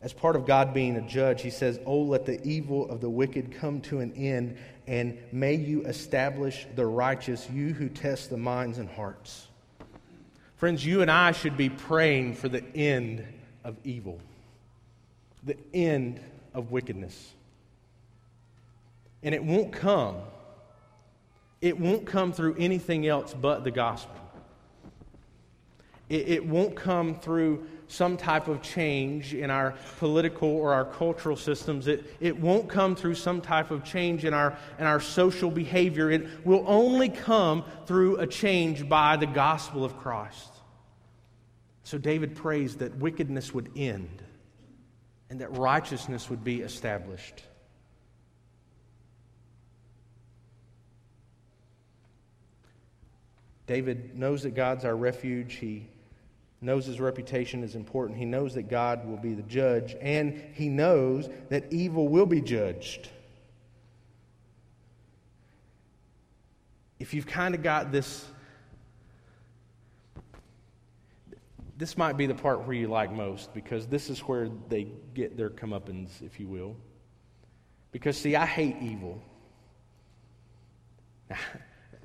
As 0.00 0.12
part 0.12 0.34
of 0.34 0.46
God 0.46 0.74
being 0.74 0.96
a 0.96 1.02
judge, 1.02 1.42
He 1.42 1.50
says, 1.50 1.78
Oh, 1.86 2.00
let 2.00 2.26
the 2.26 2.42
evil 2.42 2.90
of 2.90 3.00
the 3.00 3.10
wicked 3.10 3.52
come 3.52 3.80
to 3.82 4.00
an 4.00 4.12
end, 4.14 4.56
and 4.88 5.16
may 5.30 5.54
you 5.54 5.82
establish 5.82 6.66
the 6.74 6.86
righteous, 6.86 7.48
you 7.50 7.72
who 7.72 7.88
test 7.88 8.30
the 8.30 8.36
minds 8.36 8.78
and 8.78 8.88
hearts. 8.88 9.46
Friends, 10.56 10.84
you 10.84 11.02
and 11.02 11.10
I 11.10 11.32
should 11.32 11.56
be 11.56 11.68
praying 11.68 12.34
for 12.34 12.48
the 12.48 12.64
end 12.74 13.24
of 13.62 13.76
evil 13.84 14.18
the 15.44 15.56
end 15.74 16.20
of 16.54 16.70
wickedness. 16.70 17.34
And 19.22 19.34
it 19.34 19.42
won't 19.42 19.72
come. 19.72 20.16
It 21.60 21.78
won't 21.78 22.06
come 22.06 22.32
through 22.32 22.56
anything 22.58 23.06
else 23.06 23.34
but 23.34 23.64
the 23.64 23.70
gospel. 23.70 24.16
It, 26.08 26.28
it 26.28 26.46
won't 26.46 26.74
come 26.74 27.18
through 27.18 27.66
some 27.86 28.16
type 28.16 28.48
of 28.48 28.62
change 28.62 29.34
in 29.34 29.50
our 29.50 29.74
political 29.98 30.48
or 30.48 30.72
our 30.72 30.84
cultural 30.84 31.36
systems. 31.36 31.86
It, 31.86 32.16
it 32.20 32.38
won't 32.38 32.68
come 32.68 32.96
through 32.96 33.14
some 33.16 33.40
type 33.40 33.70
of 33.70 33.84
change 33.84 34.24
in 34.24 34.32
our, 34.32 34.56
in 34.78 34.86
our 34.86 34.98
social 34.98 35.50
behavior. 35.50 36.10
It 36.10 36.44
will 36.44 36.64
only 36.66 37.10
come 37.10 37.64
through 37.86 38.16
a 38.16 38.26
change 38.26 38.88
by 38.88 39.16
the 39.16 39.26
gospel 39.26 39.84
of 39.84 39.98
Christ. 39.98 40.48
So 41.84 41.98
David 41.98 42.34
prays 42.34 42.76
that 42.76 42.96
wickedness 42.96 43.52
would 43.52 43.70
end 43.76 44.22
and 45.32 45.40
that 45.40 45.56
righteousness 45.56 46.28
would 46.28 46.44
be 46.44 46.60
established. 46.60 47.42
David 53.66 54.14
knows 54.14 54.42
that 54.42 54.50
God's 54.50 54.84
our 54.84 54.94
refuge. 54.94 55.54
He 55.54 55.86
knows 56.60 56.84
his 56.84 57.00
reputation 57.00 57.64
is 57.64 57.76
important. 57.76 58.18
He 58.18 58.26
knows 58.26 58.52
that 58.56 58.68
God 58.68 59.08
will 59.08 59.16
be 59.16 59.32
the 59.32 59.42
judge, 59.44 59.96
and 60.02 60.38
he 60.52 60.68
knows 60.68 61.30
that 61.48 61.72
evil 61.72 62.08
will 62.08 62.26
be 62.26 62.42
judged. 62.42 63.08
If 67.00 67.14
you've 67.14 67.26
kind 67.26 67.54
of 67.54 67.62
got 67.62 67.90
this 67.90 68.26
this 71.82 71.98
might 71.98 72.16
be 72.16 72.26
the 72.26 72.34
part 72.34 72.64
where 72.64 72.76
you 72.76 72.86
like 72.86 73.12
most 73.12 73.52
because 73.52 73.88
this 73.88 74.08
is 74.08 74.20
where 74.20 74.48
they 74.68 74.86
get 75.14 75.36
their 75.36 75.50
comeuppance, 75.50 76.22
if 76.22 76.38
you 76.38 76.46
will. 76.46 76.76
Because, 77.90 78.16
see, 78.16 78.36
I 78.36 78.46
hate 78.46 78.76
evil. 78.80 79.20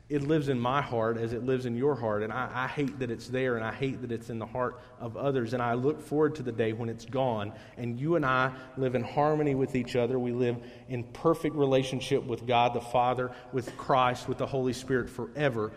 It 0.10 0.22
lives 0.22 0.48
in 0.48 0.58
my 0.58 0.82
heart 0.82 1.18
as 1.18 1.34
it 1.34 1.44
lives 1.44 1.66
in 1.66 1.76
your 1.76 1.94
heart, 1.94 2.24
and 2.24 2.32
I, 2.32 2.50
I, 2.54 2.68
hate 2.68 2.98
that 3.00 3.12
it's 3.12 3.28
there, 3.28 3.58
and 3.58 3.66
I 3.66 3.74
hate 3.74 4.02
that 4.04 4.10
it's 4.10 4.30
in 4.30 4.40
the 4.40 4.46
heart 4.46 4.80
of 5.02 5.18
others. 5.18 5.54
And 5.54 5.62
I 5.62 5.74
look 5.74 6.00
forward 6.00 6.36
to 6.36 6.44
the 6.44 6.52
day 6.54 6.72
when 6.72 6.88
it's 6.88 7.04
gone, 7.04 7.52
and 7.76 8.00
you 8.00 8.16
and 8.16 8.26
I 8.26 8.54
live 8.78 8.96
in 8.96 9.04
harmony 9.04 9.54
with 9.54 9.76
each 9.76 9.98
other. 9.98 10.18
We 10.18 10.32
live 10.32 10.56
in 10.88 11.04
perfect 11.04 11.58
relationship 11.58 12.24
with 12.24 12.48
God 12.48 12.74
the 12.74 12.80
Father, 12.80 13.34
with 13.52 13.76
Christ, 13.76 14.30
with 14.30 14.38
the 14.38 14.48
Holy 14.48 14.72
Spirit 14.72 15.10
forever. 15.10 15.74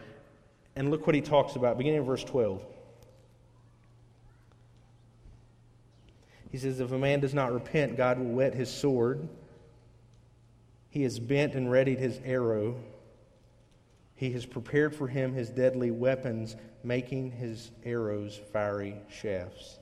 And 0.77 0.93
look 0.93 1.09
what 1.09 1.17
he 1.17 1.23
talks 1.23 1.57
about, 1.57 1.77
beginning 1.77 1.99
in 1.99 2.07
verse 2.07 2.23
12. 2.23 2.65
He 6.51 6.59
says, 6.59 6.81
If 6.81 6.93
a 6.93 6.99
man 6.99 7.21
does 7.21 7.35
not 7.35 7.53
repent, 7.53 7.97
God 7.97 8.19
will 8.19 8.27
whet 8.27 8.55
his 8.55 8.71
sword. 8.71 9.29
He 10.89 11.03
has 11.05 11.19
bent 11.19 11.55
and 11.55 11.71
readied 11.71 11.99
his 11.99 12.21
arrow. 12.25 12.77
He 14.17 14.33
has 14.33 14.45
prepared 14.45 14.95
for 14.95 15.09
him 15.09 15.33
his 15.33 15.49
deadly 15.49 15.91
weapons, 15.91 16.57
making 16.83 17.31
his 17.31 17.71
arrows 17.85 18.41
fiery 18.53 18.97
shafts. 19.09 19.79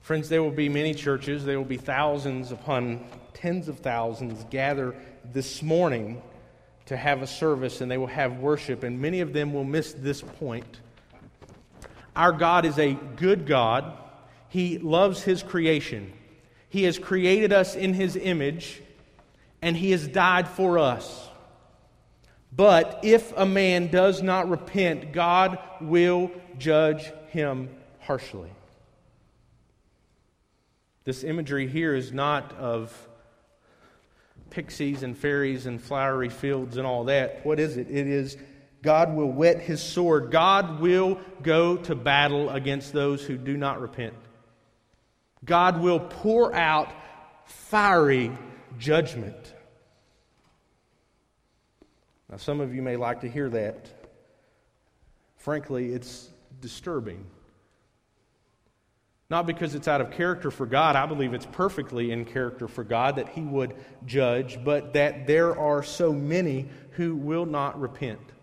Friends, 0.00 0.28
there 0.28 0.42
will 0.42 0.50
be 0.50 0.68
many 0.68 0.92
churches, 0.92 1.44
there 1.44 1.58
will 1.58 1.64
be 1.64 1.76
thousands 1.76 2.52
upon 2.52 3.06
tens 3.32 3.68
of 3.68 3.78
thousands 3.78 4.44
gather 4.50 4.94
this 5.32 5.62
morning 5.62 6.22
to 6.86 6.96
have 6.96 7.22
a 7.22 7.26
service 7.26 7.80
and 7.80 7.90
they 7.90 7.96
will 7.96 8.06
have 8.06 8.38
worship, 8.38 8.82
and 8.82 9.00
many 9.00 9.20
of 9.20 9.32
them 9.32 9.52
will 9.52 9.64
miss 9.64 9.92
this 9.94 10.20
point. 10.20 10.80
Our 12.16 12.32
God 12.32 12.64
is 12.64 12.78
a 12.78 12.94
good 12.94 13.46
God. 13.46 13.92
He 14.48 14.78
loves 14.78 15.22
His 15.22 15.42
creation. 15.42 16.12
He 16.68 16.84
has 16.84 16.98
created 16.98 17.52
us 17.52 17.74
in 17.74 17.94
His 17.94 18.16
image, 18.16 18.82
and 19.62 19.76
He 19.76 19.90
has 19.90 20.06
died 20.06 20.48
for 20.48 20.78
us. 20.78 21.28
But 22.56 23.00
if 23.02 23.32
a 23.36 23.46
man 23.46 23.88
does 23.88 24.22
not 24.22 24.48
repent, 24.48 25.12
God 25.12 25.58
will 25.80 26.30
judge 26.58 27.10
him 27.28 27.68
harshly. 28.00 28.50
This 31.02 31.24
imagery 31.24 31.66
here 31.66 31.94
is 31.94 32.12
not 32.12 32.52
of 32.52 32.96
pixies 34.50 35.02
and 35.02 35.18
fairies 35.18 35.66
and 35.66 35.82
flowery 35.82 36.28
fields 36.28 36.76
and 36.76 36.86
all 36.86 37.04
that. 37.04 37.44
What 37.44 37.58
is 37.58 37.76
it? 37.76 37.90
It 37.90 38.06
is 38.06 38.36
God 38.84 39.16
will 39.16 39.32
whet 39.32 39.62
his 39.62 39.82
sword. 39.82 40.30
God 40.30 40.78
will 40.78 41.18
go 41.42 41.78
to 41.78 41.94
battle 41.94 42.50
against 42.50 42.92
those 42.92 43.24
who 43.24 43.38
do 43.38 43.56
not 43.56 43.80
repent. 43.80 44.12
God 45.42 45.80
will 45.80 45.98
pour 45.98 46.54
out 46.54 46.92
fiery 47.46 48.30
judgment. 48.78 49.54
Now, 52.30 52.36
some 52.36 52.60
of 52.60 52.74
you 52.74 52.82
may 52.82 52.96
like 52.96 53.22
to 53.22 53.28
hear 53.28 53.48
that. 53.48 53.88
Frankly, 55.38 55.92
it's 55.92 56.28
disturbing. 56.60 57.24
Not 59.30 59.46
because 59.46 59.74
it's 59.74 59.88
out 59.88 60.02
of 60.02 60.10
character 60.10 60.50
for 60.50 60.66
God. 60.66 60.94
I 60.94 61.06
believe 61.06 61.32
it's 61.32 61.46
perfectly 61.46 62.10
in 62.10 62.26
character 62.26 62.68
for 62.68 62.84
God 62.84 63.16
that 63.16 63.30
He 63.30 63.40
would 63.40 63.74
judge, 64.04 64.62
but 64.62 64.92
that 64.92 65.26
there 65.26 65.58
are 65.58 65.82
so 65.82 66.12
many 66.12 66.68
who 66.92 67.16
will 67.16 67.46
not 67.46 67.80
repent. 67.80 68.33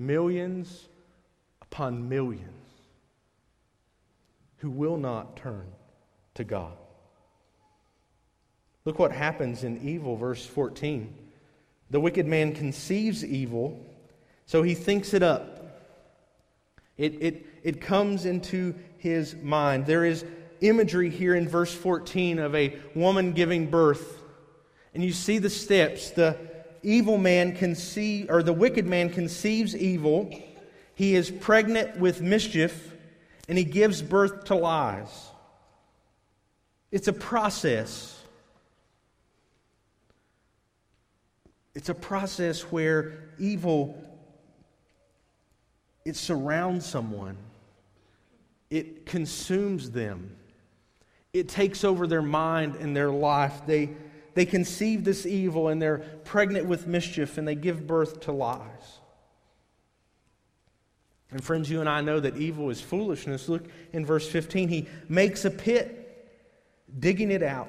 Millions 0.00 0.88
upon 1.60 2.08
millions 2.08 2.48
who 4.56 4.70
will 4.70 4.96
not 4.96 5.36
turn 5.36 5.66
to 6.34 6.44
God. 6.44 6.72
Look 8.84 8.98
what 8.98 9.12
happens 9.12 9.62
in 9.62 9.86
evil, 9.86 10.16
verse 10.16 10.44
14. 10.44 11.14
The 11.90 12.00
wicked 12.00 12.26
man 12.26 12.54
conceives 12.54 13.24
evil, 13.24 13.84
so 14.46 14.62
he 14.62 14.74
thinks 14.74 15.12
it 15.12 15.22
up. 15.22 15.58
It, 16.96 17.14
it, 17.20 17.46
it 17.62 17.80
comes 17.80 18.24
into 18.24 18.74
his 18.98 19.34
mind. 19.36 19.86
There 19.86 20.04
is 20.04 20.24
imagery 20.60 21.10
here 21.10 21.34
in 21.34 21.48
verse 21.48 21.74
14 21.74 22.38
of 22.38 22.54
a 22.54 22.76
woman 22.94 23.32
giving 23.32 23.70
birth. 23.70 24.22
And 24.94 25.02
you 25.02 25.12
see 25.12 25.38
the 25.38 25.50
steps. 25.50 26.10
The 26.10 26.49
evil 26.82 27.18
man 27.18 27.54
conceives, 27.54 28.28
or 28.30 28.42
the 28.42 28.52
wicked 28.52 28.86
man 28.86 29.10
conceives 29.10 29.76
evil. 29.76 30.30
He 30.94 31.14
is 31.14 31.30
pregnant 31.30 31.98
with 31.98 32.20
mischief, 32.20 32.94
and 33.48 33.56
he 33.56 33.64
gives 33.64 34.02
birth 34.02 34.44
to 34.44 34.54
lies. 34.54 35.28
It's 36.90 37.08
a 37.08 37.12
process. 37.12 38.22
It's 41.74 41.88
a 41.88 41.94
process 41.94 42.62
where 42.62 43.30
evil 43.38 43.96
it 46.04 46.16
surrounds 46.16 46.86
someone. 46.86 47.36
It 48.70 49.06
consumes 49.06 49.90
them. 49.90 50.36
It 51.32 51.48
takes 51.48 51.84
over 51.84 52.06
their 52.06 52.22
mind 52.22 52.76
and 52.76 52.96
their 52.96 53.10
life. 53.10 53.62
They, 53.66 53.90
they 54.40 54.46
conceive 54.46 55.04
this 55.04 55.26
evil 55.26 55.68
and 55.68 55.82
they're 55.82 55.98
pregnant 56.24 56.64
with 56.64 56.86
mischief 56.86 57.36
and 57.36 57.46
they 57.46 57.54
give 57.54 57.86
birth 57.86 58.20
to 58.20 58.32
lies. 58.32 58.98
And 61.30 61.44
friends, 61.44 61.68
you 61.68 61.80
and 61.80 61.88
I 61.90 62.00
know 62.00 62.18
that 62.20 62.38
evil 62.38 62.70
is 62.70 62.80
foolishness. 62.80 63.50
Look 63.50 63.64
in 63.92 64.06
verse 64.06 64.26
15. 64.26 64.70
He 64.70 64.88
makes 65.10 65.44
a 65.44 65.50
pit, 65.50 66.40
digging 66.98 67.30
it 67.30 67.42
out, 67.42 67.68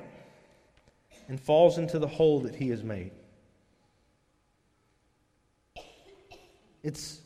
and 1.28 1.38
falls 1.38 1.78
into 1.78 2.00
the 2.00 2.08
hole 2.08 2.40
that 2.40 2.56
he 2.56 2.70
has 2.70 2.86
made. 2.86 3.12
It's, 6.84 7.20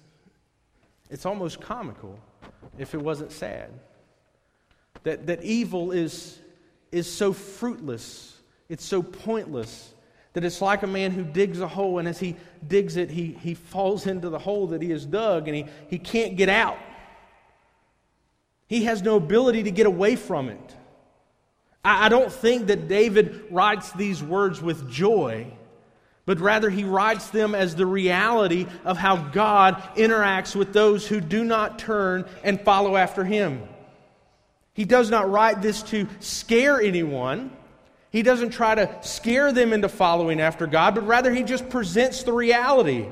it's 1.11 1.27
almost 1.27 1.61
comical 1.61 2.19
if 2.79 2.95
it 2.95 2.99
wasn't 2.99 3.31
sad. 3.31 3.69
That, 5.03 5.27
that 5.27 5.43
evil 5.43 5.91
is, 5.91 6.39
is 6.91 7.05
so 7.05 7.31
fruitless, 7.31 8.34
it's 8.69 8.85
so 8.85 9.01
pointless, 9.01 9.93
that 10.33 10.43
it's 10.43 10.61
like 10.61 10.83
a 10.83 10.87
man 10.87 11.11
who 11.11 11.23
digs 11.23 11.59
a 11.59 11.67
hole, 11.67 11.99
and 11.99 12.07
as 12.07 12.19
he 12.19 12.35
digs 12.67 12.97
it, 12.97 13.09
he, 13.09 13.37
he 13.41 13.53
falls 13.53 14.07
into 14.07 14.29
the 14.29 14.39
hole 14.39 14.67
that 14.67 14.81
he 14.81 14.89
has 14.91 15.05
dug, 15.05 15.47
and 15.47 15.55
he, 15.55 15.65
he 15.89 15.97
can't 15.97 16.35
get 16.35 16.49
out. 16.49 16.77
He 18.67 18.85
has 18.85 19.01
no 19.01 19.17
ability 19.17 19.63
to 19.63 19.71
get 19.71 19.85
away 19.85 20.15
from 20.15 20.49
it. 20.49 20.75
I, 21.83 22.05
I 22.07 22.09
don't 22.09 22.31
think 22.31 22.67
that 22.67 22.87
David 22.87 23.45
writes 23.51 23.91
these 23.93 24.21
words 24.21 24.61
with 24.61 24.89
joy 24.89 25.51
but 26.25 26.39
rather 26.39 26.69
he 26.69 26.83
writes 26.83 27.29
them 27.29 27.53
as 27.53 27.75
the 27.75 27.85
reality 27.85 28.65
of 28.83 28.97
how 28.97 29.15
God 29.15 29.75
interacts 29.95 30.55
with 30.55 30.73
those 30.73 31.07
who 31.07 31.21
do 31.21 31.43
not 31.43 31.77
turn 31.77 32.25
and 32.43 32.59
follow 32.59 32.95
after 32.95 33.23
him. 33.23 33.61
He 34.73 34.85
does 34.85 35.09
not 35.09 35.29
write 35.29 35.61
this 35.61 35.83
to 35.83 36.07
scare 36.19 36.81
anyone. 36.81 37.51
He 38.15 38.23
doesn't 38.23 38.51
try 38.51 38.75
to 38.75 38.97
scare 39.01 39.51
them 39.51 39.73
into 39.73 39.89
following 39.89 40.39
after 40.39 40.67
God, 40.67 40.95
but 40.95 41.05
rather 41.05 41.33
he 41.33 41.43
just 41.43 41.67
presents 41.67 42.23
the 42.23 42.31
reality. 42.31 43.07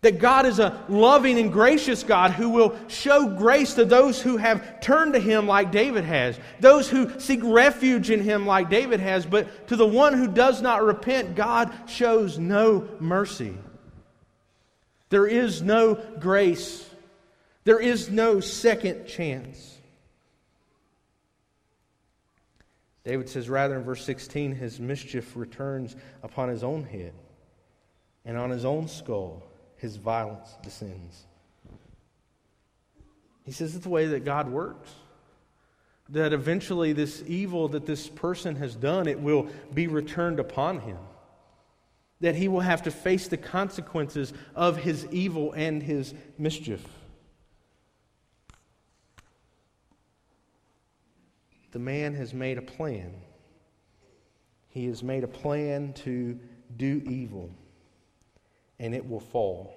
That 0.00 0.18
God 0.18 0.44
is 0.44 0.58
a 0.58 0.84
loving 0.88 1.38
and 1.38 1.52
gracious 1.52 2.02
God 2.02 2.32
who 2.32 2.48
will 2.48 2.76
show 2.88 3.28
grace 3.28 3.74
to 3.74 3.84
those 3.84 4.20
who 4.20 4.38
have 4.38 4.80
turned 4.80 5.12
to 5.12 5.20
Him 5.20 5.46
like 5.46 5.70
David 5.70 6.02
has, 6.02 6.36
those 6.58 6.88
who 6.88 7.20
seek 7.20 7.38
refuge 7.44 8.10
in 8.10 8.20
Him 8.20 8.44
like 8.44 8.70
David 8.70 8.98
has, 8.98 9.24
but 9.24 9.68
to 9.68 9.76
the 9.76 9.86
one 9.86 10.14
who 10.14 10.26
does 10.26 10.60
not 10.60 10.82
repent, 10.82 11.36
God 11.36 11.72
shows 11.86 12.40
no 12.40 12.88
mercy. 12.98 13.54
There 15.10 15.28
is 15.28 15.62
no 15.62 15.94
grace, 16.18 16.90
there 17.62 17.78
is 17.78 18.10
no 18.10 18.40
second 18.40 19.06
chance. 19.06 19.79
David 23.10 23.28
says, 23.28 23.48
rather 23.48 23.74
in 23.74 23.82
verse 23.82 24.04
16, 24.04 24.52
his 24.52 24.78
mischief 24.78 25.34
returns 25.34 25.96
upon 26.22 26.48
his 26.48 26.62
own 26.62 26.84
head 26.84 27.12
and 28.24 28.38
on 28.38 28.50
his 28.50 28.64
own 28.64 28.86
skull 28.86 29.42
his 29.78 29.96
violence 29.96 30.56
descends. 30.62 31.24
He 33.42 33.50
says 33.50 33.74
it's 33.74 33.82
the 33.82 33.90
way 33.90 34.06
that 34.06 34.24
God 34.24 34.48
works. 34.48 34.92
That 36.10 36.32
eventually 36.32 36.92
this 36.92 37.24
evil 37.26 37.66
that 37.70 37.84
this 37.84 38.06
person 38.06 38.54
has 38.54 38.76
done, 38.76 39.08
it 39.08 39.18
will 39.18 39.48
be 39.74 39.88
returned 39.88 40.38
upon 40.38 40.78
him. 40.78 40.98
That 42.20 42.36
he 42.36 42.46
will 42.46 42.60
have 42.60 42.84
to 42.84 42.92
face 42.92 43.26
the 43.26 43.36
consequences 43.36 44.32
of 44.54 44.76
his 44.76 45.04
evil 45.10 45.50
and 45.50 45.82
his 45.82 46.14
mischief. 46.38 46.86
The 51.72 51.78
man 51.78 52.14
has 52.14 52.34
made 52.34 52.58
a 52.58 52.62
plan. 52.62 53.12
He 54.68 54.86
has 54.86 55.02
made 55.02 55.24
a 55.24 55.28
plan 55.28 55.92
to 55.94 56.38
do 56.76 57.02
evil 57.06 57.50
and 58.78 58.94
it 58.94 59.08
will 59.08 59.20
fall. 59.20 59.74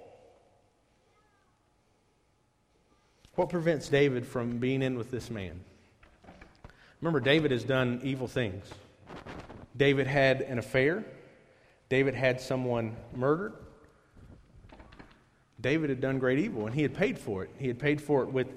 What 3.34 3.50
prevents 3.50 3.88
David 3.88 4.26
from 4.26 4.58
being 4.58 4.82
in 4.82 4.96
with 4.96 5.10
this 5.10 5.30
man? 5.30 5.60
Remember, 7.00 7.20
David 7.20 7.50
has 7.50 7.64
done 7.64 8.00
evil 8.02 8.26
things. 8.26 8.64
David 9.76 10.06
had 10.06 10.40
an 10.40 10.58
affair. 10.58 11.04
David 11.88 12.14
had 12.14 12.40
someone 12.40 12.96
murdered. 13.14 13.52
David 15.60 15.90
had 15.90 16.00
done 16.00 16.18
great 16.18 16.38
evil, 16.38 16.66
and 16.66 16.74
he 16.74 16.82
had 16.82 16.94
paid 16.94 17.18
for 17.18 17.42
it. 17.42 17.50
He 17.58 17.66
had 17.66 17.78
paid 17.78 18.00
for 18.00 18.22
it 18.22 18.28
with 18.30 18.48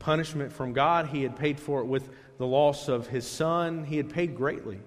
punishment 0.00 0.52
from 0.52 0.72
God, 0.72 1.06
he 1.06 1.22
had 1.22 1.36
paid 1.36 1.60
for 1.60 1.80
it 1.80 1.86
with 1.86 2.08
the 2.38 2.46
loss 2.46 2.88
of 2.88 3.06
his 3.06 3.26
son. 3.26 3.84
He 3.84 3.96
had 3.96 4.10
paid 4.10 4.34
greatly. 4.34 4.80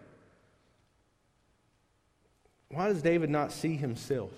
Why 2.69 2.89
does 2.89 3.01
David 3.01 3.29
not 3.29 3.53
see 3.53 3.77
himself? 3.77 4.31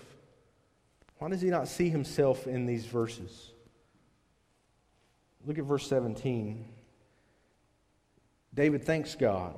Why 1.18 1.30
does 1.30 1.42
he 1.42 1.50
not 1.50 1.68
see 1.68 1.90
himself 1.90 2.46
in 2.46 2.66
these 2.66 2.86
verses? 2.86 3.52
Look 5.48 5.58
at 5.58 5.64
verse 5.64 5.88
17. 5.88 6.66
David 8.54 8.84
thanks 8.84 9.16
God 9.16 9.56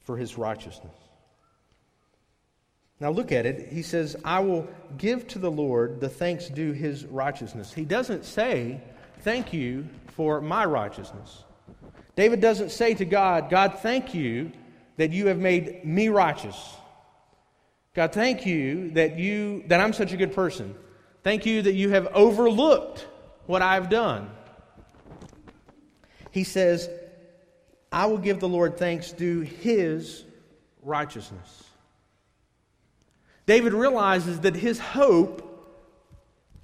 for 0.00 0.16
his 0.16 0.36
righteousness. 0.36 0.94
Now 3.00 3.10
look 3.10 3.30
at 3.30 3.46
it. 3.46 3.68
He 3.68 3.82
says, 3.82 4.16
I 4.24 4.40
will 4.40 4.66
give 4.96 5.28
to 5.28 5.38
the 5.38 5.50
Lord 5.50 6.00
the 6.00 6.08
thanks 6.08 6.48
due 6.48 6.72
his 6.72 7.04
righteousness. 7.04 7.72
He 7.72 7.84
doesn't 7.84 8.24
say, 8.24 8.80
Thank 9.20 9.52
you 9.52 9.88
for 10.14 10.40
my 10.40 10.64
righteousness. 10.64 11.44
David 12.16 12.40
doesn't 12.40 12.70
say 12.70 12.94
to 12.94 13.04
God, 13.04 13.50
God, 13.50 13.78
thank 13.80 14.14
you 14.14 14.52
that 14.96 15.12
you 15.12 15.28
have 15.28 15.38
made 15.38 15.84
me 15.84 16.08
righteous. 16.08 16.56
God, 17.94 18.12
thank 18.12 18.46
you 18.46 18.90
that 18.92 19.18
you 19.18 19.64
that 19.66 19.80
I'm 19.80 19.92
such 19.92 20.12
a 20.12 20.16
good 20.16 20.32
person. 20.32 20.74
Thank 21.22 21.46
you 21.46 21.62
that 21.62 21.74
you 21.74 21.90
have 21.90 22.06
overlooked 22.08 23.06
what 23.46 23.62
I've 23.62 23.88
done. 23.88 24.30
He 26.30 26.44
says, 26.44 26.88
I 27.90 28.06
will 28.06 28.18
give 28.18 28.40
the 28.40 28.48
Lord 28.48 28.76
thanks 28.76 29.12
due 29.12 29.44
to 29.44 29.50
his 29.50 30.24
righteousness. 30.82 31.64
David 33.46 33.72
realizes 33.72 34.40
that 34.40 34.54
his 34.54 34.78
hope, 34.78 35.47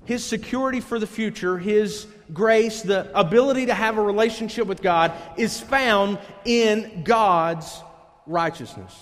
his 0.04 0.24
security 0.24 0.80
for 0.80 0.98
the 0.98 1.06
future, 1.06 1.58
his 1.58 2.06
grace, 2.32 2.82
the 2.82 3.10
ability 3.18 3.66
to 3.66 3.74
have 3.74 3.98
a 3.98 4.02
relationship 4.02 4.66
with 4.66 4.82
God 4.82 5.12
is 5.36 5.60
found 5.60 6.18
in 6.44 7.02
God's 7.04 7.82
righteousness. 8.26 8.94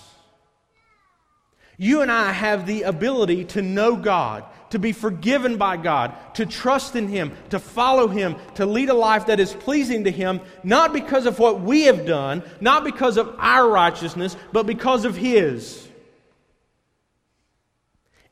You 1.77 2.01
and 2.01 2.11
I 2.11 2.31
have 2.31 2.65
the 2.65 2.83
ability 2.83 3.45
to 3.45 3.61
know 3.61 3.95
God, 3.95 4.45
to 4.69 4.79
be 4.79 4.91
forgiven 4.91 5.57
by 5.57 5.77
God, 5.77 6.13
to 6.35 6.45
trust 6.45 6.95
in 6.95 7.07
Him, 7.07 7.31
to 7.49 7.59
follow 7.59 8.07
Him, 8.07 8.35
to 8.55 8.65
lead 8.65 8.89
a 8.89 8.93
life 8.93 9.25
that 9.27 9.39
is 9.39 9.53
pleasing 9.53 10.03
to 10.03 10.11
Him, 10.11 10.39
not 10.63 10.93
because 10.93 11.25
of 11.25 11.39
what 11.39 11.61
we 11.61 11.83
have 11.83 12.05
done, 12.05 12.43
not 12.61 12.83
because 12.83 13.17
of 13.17 13.35
our 13.39 13.67
righteousness, 13.67 14.37
but 14.51 14.65
because 14.65 15.05
of 15.05 15.15
His. 15.15 15.87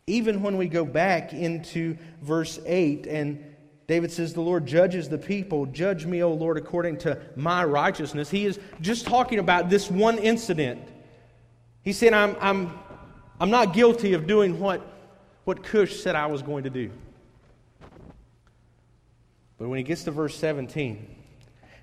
Even 0.08 0.42
when 0.42 0.58
we 0.58 0.68
go 0.68 0.84
back 0.84 1.34
into 1.34 1.98
verse 2.22 2.60
8, 2.66 3.08
and 3.08 3.44
David 3.88 4.12
says, 4.12 4.34
The 4.34 4.42
Lord 4.42 4.66
judges 4.66 5.10
the 5.10 5.18
people. 5.18 5.66
Judge 5.66 6.06
me, 6.06 6.24
O 6.24 6.32
Lord, 6.34 6.58
according 6.58 6.98
to 7.00 7.20
my 7.36 7.64
righteousness. 7.64 8.30
He 8.30 8.46
is 8.46 8.60
just 8.80 9.06
talking 9.06 9.40
about 9.40 9.70
this 9.70 9.92
one 9.92 10.18
incident. 10.18 10.82
He 11.84 11.94
said, 11.94 12.14
I'm, 12.14 12.36
I'm, 12.40 12.72
I'm 13.40 13.50
not 13.50 13.74
guilty 13.74 14.14
of 14.14 14.28
doing 14.28 14.60
what, 14.60 14.82
what 15.44 15.64
Cush 15.64 15.96
said 16.00 16.16
I 16.16 16.28
was 16.28 16.42
going 16.42 16.64
to 16.64 16.70
do. 16.70 16.92
But 19.58 19.70
when 19.70 19.78
he 19.78 19.84
gets 19.84 20.04
to 20.06 20.12
verse 20.12 20.36
17, 20.38 21.21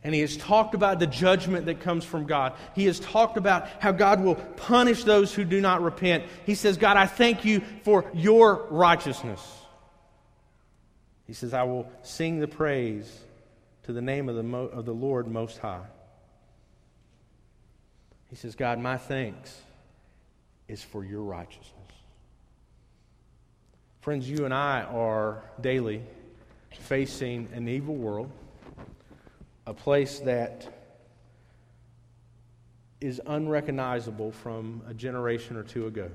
and 0.04 0.14
he 0.14 0.20
has 0.20 0.36
talked 0.36 0.74
about 0.74 1.00
the 1.00 1.06
judgment 1.06 1.66
that 1.66 1.80
comes 1.80 2.04
from 2.04 2.26
God. 2.26 2.54
He 2.74 2.86
has 2.86 3.00
talked 3.00 3.36
about 3.36 3.68
how 3.80 3.92
God 3.92 4.22
will 4.22 4.36
punish 4.36 5.04
those 5.04 5.34
who 5.34 5.44
do 5.44 5.60
not 5.60 5.82
repent. 5.82 6.24
He 6.46 6.54
says, 6.54 6.76
God, 6.76 6.96
I 6.96 7.06
thank 7.06 7.44
you 7.44 7.62
for 7.82 8.04
your 8.14 8.66
righteousness. 8.70 9.40
He 11.26 11.32
says, 11.32 11.52
I 11.52 11.64
will 11.64 11.90
sing 12.02 12.38
the 12.38 12.48
praise 12.48 13.20
to 13.84 13.92
the 13.92 14.00
name 14.00 14.28
of 14.28 14.36
the, 14.36 14.42
Mo- 14.42 14.66
of 14.66 14.84
the 14.84 14.94
Lord 14.94 15.26
Most 15.26 15.58
High. 15.58 15.84
He 18.30 18.36
says, 18.36 18.54
God, 18.54 18.78
my 18.78 18.98
thanks 18.98 19.60
is 20.68 20.82
for 20.82 21.04
your 21.04 21.22
righteousness. 21.22 21.72
Friends, 24.00 24.30
you 24.30 24.44
and 24.44 24.54
I 24.54 24.82
are 24.82 25.42
daily 25.60 26.02
facing 26.70 27.48
an 27.52 27.68
evil 27.68 27.94
world 27.94 28.30
a 29.68 29.74
place 29.74 30.20
that 30.20 30.66
is 33.02 33.20
unrecognizable 33.26 34.32
from 34.32 34.80
a 34.88 34.94
generation 34.94 35.58
or 35.58 35.62
two 35.62 35.86
ago. 35.86 36.10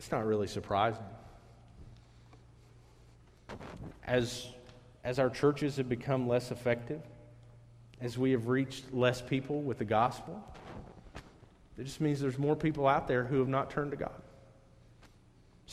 It's 0.00 0.10
not 0.10 0.26
really 0.26 0.48
surprising. 0.48 1.04
As, 4.04 4.48
as 5.04 5.20
our 5.20 5.30
churches 5.30 5.76
have 5.76 5.88
become 5.88 6.26
less 6.26 6.50
effective, 6.50 7.00
as 8.00 8.18
we 8.18 8.32
have 8.32 8.48
reached 8.48 8.92
less 8.92 9.22
people 9.22 9.62
with 9.62 9.78
the 9.78 9.84
gospel, 9.84 10.42
it 11.78 11.84
just 11.84 12.00
means 12.00 12.20
there's 12.20 12.40
more 12.40 12.56
people 12.56 12.88
out 12.88 13.06
there 13.06 13.22
who 13.22 13.38
have 13.38 13.48
not 13.48 13.70
turned 13.70 13.92
to 13.92 13.96
God. 13.96 14.20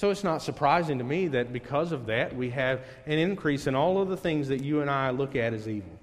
So 0.04 0.10
it's 0.10 0.22
not 0.22 0.42
surprising 0.42 0.98
to 0.98 1.06
me 1.06 1.30
that 1.30 1.54
because 1.54 1.94
of 1.94 2.08
that, 2.08 2.36
we 2.36 2.50
have 2.50 2.82
an 3.06 3.20
increase 3.20 3.68
in 3.68 3.74
all 3.74 4.02
of 4.02 4.10
the 4.10 4.18
things 4.18 4.50
that 4.50 4.62
you 4.62 4.82
and 4.82 4.90
I 4.90 5.12
look 5.12 5.34
at 5.34 5.54
as 5.54 5.66
evil. 5.66 5.98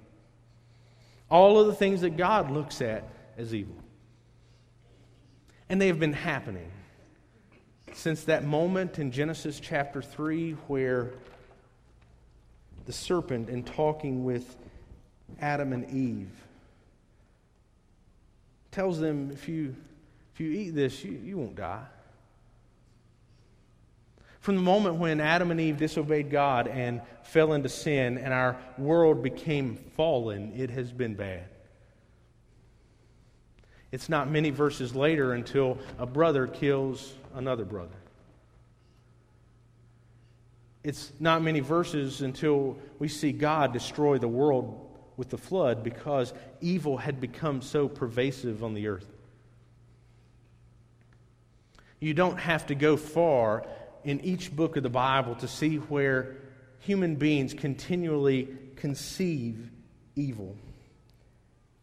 All 1.30 1.60
of 1.60 1.66
the 1.66 1.74
things 1.74 2.00
that 2.00 2.16
God 2.16 2.50
looks 2.50 2.80
at 2.80 3.04
as 3.36 3.54
evil. 3.54 3.76
And 5.68 5.78
they 5.78 5.88
have 5.88 6.00
been 6.00 6.14
happening 6.14 6.70
since 7.92 8.24
that 8.24 8.42
moment 8.42 8.98
in 8.98 9.12
Genesis 9.12 9.60
chapter 9.60 10.00
3 10.00 10.52
where 10.68 11.10
the 12.86 12.94
serpent, 12.94 13.50
in 13.50 13.64
talking 13.64 14.24
with 14.24 14.56
Adam 15.42 15.74
and 15.74 15.90
Eve, 15.90 16.32
tells 18.72 18.98
them 18.98 19.30
if 19.30 19.46
you, 19.46 19.76
if 20.32 20.40
you 20.40 20.52
eat 20.52 20.70
this, 20.70 21.04
you, 21.04 21.20
you 21.22 21.36
won't 21.36 21.56
die. 21.56 21.84
From 24.40 24.56
the 24.56 24.62
moment 24.62 24.96
when 24.96 25.20
Adam 25.20 25.50
and 25.50 25.60
Eve 25.60 25.76
disobeyed 25.76 26.30
God 26.30 26.66
and 26.66 27.02
fell 27.22 27.52
into 27.52 27.68
sin 27.68 28.16
and 28.16 28.32
our 28.32 28.56
world 28.78 29.22
became 29.22 29.76
fallen, 29.96 30.52
it 30.56 30.70
has 30.70 30.92
been 30.92 31.14
bad. 31.14 31.44
It's 33.92 34.08
not 34.08 34.30
many 34.30 34.50
verses 34.50 34.94
later 34.94 35.34
until 35.34 35.78
a 35.98 36.06
brother 36.06 36.46
kills 36.46 37.12
another 37.34 37.64
brother. 37.64 37.96
It's 40.82 41.12
not 41.20 41.42
many 41.42 41.60
verses 41.60 42.22
until 42.22 42.78
we 42.98 43.08
see 43.08 43.32
God 43.32 43.74
destroy 43.74 44.16
the 44.16 44.28
world 44.28 44.88
with 45.18 45.28
the 45.28 45.36
flood 45.36 45.84
because 45.84 46.32
evil 46.62 46.96
had 46.96 47.20
become 47.20 47.60
so 47.60 47.88
pervasive 47.88 48.64
on 48.64 48.72
the 48.72 48.86
earth. 48.88 49.06
You 51.98 52.14
don't 52.14 52.38
have 52.38 52.66
to 52.68 52.74
go 52.74 52.96
far 52.96 53.66
in 54.04 54.20
each 54.20 54.54
book 54.54 54.76
of 54.76 54.82
the 54.82 54.90
Bible 54.90 55.34
to 55.36 55.48
see 55.48 55.76
where 55.76 56.36
human 56.80 57.16
beings 57.16 57.54
continually 57.54 58.48
conceive 58.76 59.70
evil, 60.16 60.56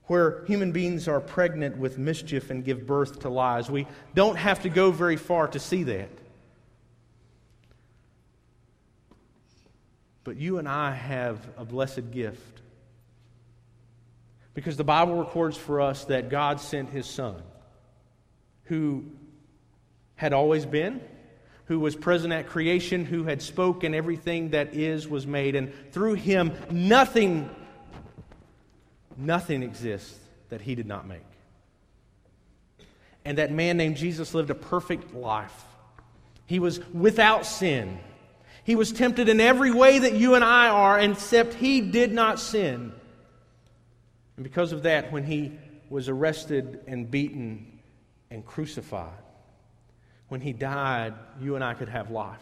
where 0.06 0.43
human 0.45 0.71
beings 0.71 1.08
are 1.08 1.19
pregnant 1.19 1.77
with 1.77 1.97
mischief 1.97 2.49
and 2.49 2.63
give 2.63 2.86
birth 2.88 3.19
to 3.21 3.30
lies. 3.30 3.69
We 3.69 3.88
don't 4.15 4.36
have 4.36 4.63
to 4.63 4.69
go 4.69 4.91
very 4.91 5.17
far 5.17 5.47
to 5.49 5.60
see 5.60 5.84
that. 5.84 6.10
But 10.23 10.38
you 10.38 10.58
and 10.58 10.67
I 10.67 10.91
have 10.91 11.39
a 11.58 11.63
blessed 11.63 12.12
gift. 12.12 12.62
Because 14.53 14.75
the 14.75 14.84
Bible 14.84 15.15
records 15.15 15.56
for 15.56 15.80
us 15.80 16.06
that 16.06 16.30
God 16.30 16.60
sent 16.60 16.89
his 16.89 17.06
Son, 17.06 17.41
who 18.63 19.06
had 20.15 20.34
always 20.34 20.65
been 20.65 20.99
who 21.67 21.80
was 21.80 21.95
present 21.95 22.34
at 22.34 22.47
creation, 22.47 23.06
who 23.06 23.25
had 23.25 23.41
spoken 23.41 23.93
everything 23.93 24.49
that 24.51 24.73
is 24.73 25.08
was 25.08 25.27
made, 25.27 25.56
and 25.56 25.71
through 25.91 26.13
him 26.13 26.51
nothing, 26.71 27.49
nothing 29.17 29.63
exists 29.63 30.17
that 30.49 30.62
he 30.62 30.75
did 30.75 30.88
not 30.88 31.08
make. 31.08 31.21
And 33.25 33.38
that 33.38 33.51
man 33.51 33.75
named 33.75 33.97
Jesus 33.97 34.34
lived 34.34 34.49
a 34.49 34.56
perfect 34.56 35.13
life. 35.13 35.65
He 36.45 36.60
was 36.60 36.80
without 36.93 37.45
sin. 37.45 37.99
He 38.63 38.75
was 38.75 38.93
tempted 38.93 39.27
in 39.27 39.41
every 39.41 39.71
way 39.71 39.99
that 39.99 40.13
you 40.13 40.36
and 40.36 40.43
I 40.43 40.69
are, 40.69 40.97
except 40.97 41.53
he 41.53 41.82
did 41.82 42.13
not 42.13 42.39
sin. 42.39 42.93
And 44.38 44.43
because 44.43 44.71
of 44.71 44.84
that, 44.84 45.12
when 45.12 45.25
he 45.25 45.51
was 45.89 46.08
arrested 46.08 46.80
and 46.88 47.12
beaten 47.12 47.80
and 48.32 48.45
crucified, 48.45 49.12
when 50.30 50.42
he 50.42 50.54
died, 50.54 51.13
you 51.42 51.56
and 51.56 51.63
I 51.63 51.74
could 51.74 51.90
have 51.90 52.12
life. 52.12 52.40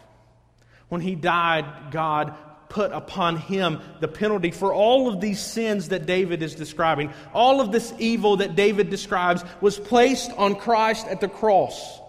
When 0.90 1.02
he 1.02 1.16
died, 1.16 1.66
God 1.92 2.36
put 2.70 2.92
upon 2.92 3.38
him 3.38 3.82
the 4.00 4.08
penalty 4.08 4.52
for 4.52 4.74
all 4.74 5.08
of 5.08 5.22
these 5.22 5.40
sins 5.40 5.90
that 5.90 6.06
David 6.06 6.42
is 6.42 6.56
describing. 6.56 7.14
All 7.34 7.62
of 7.62 7.72
this 7.72 7.94
evil 8.00 8.38
that 8.38 8.56
David 8.56 8.90
describes 8.90 9.44
was 9.62 9.78
placed 9.78 10.32
on 10.32 10.56
Christ 10.56 11.08
at 11.08 11.22
the 11.22 11.28
cross. 11.28 12.00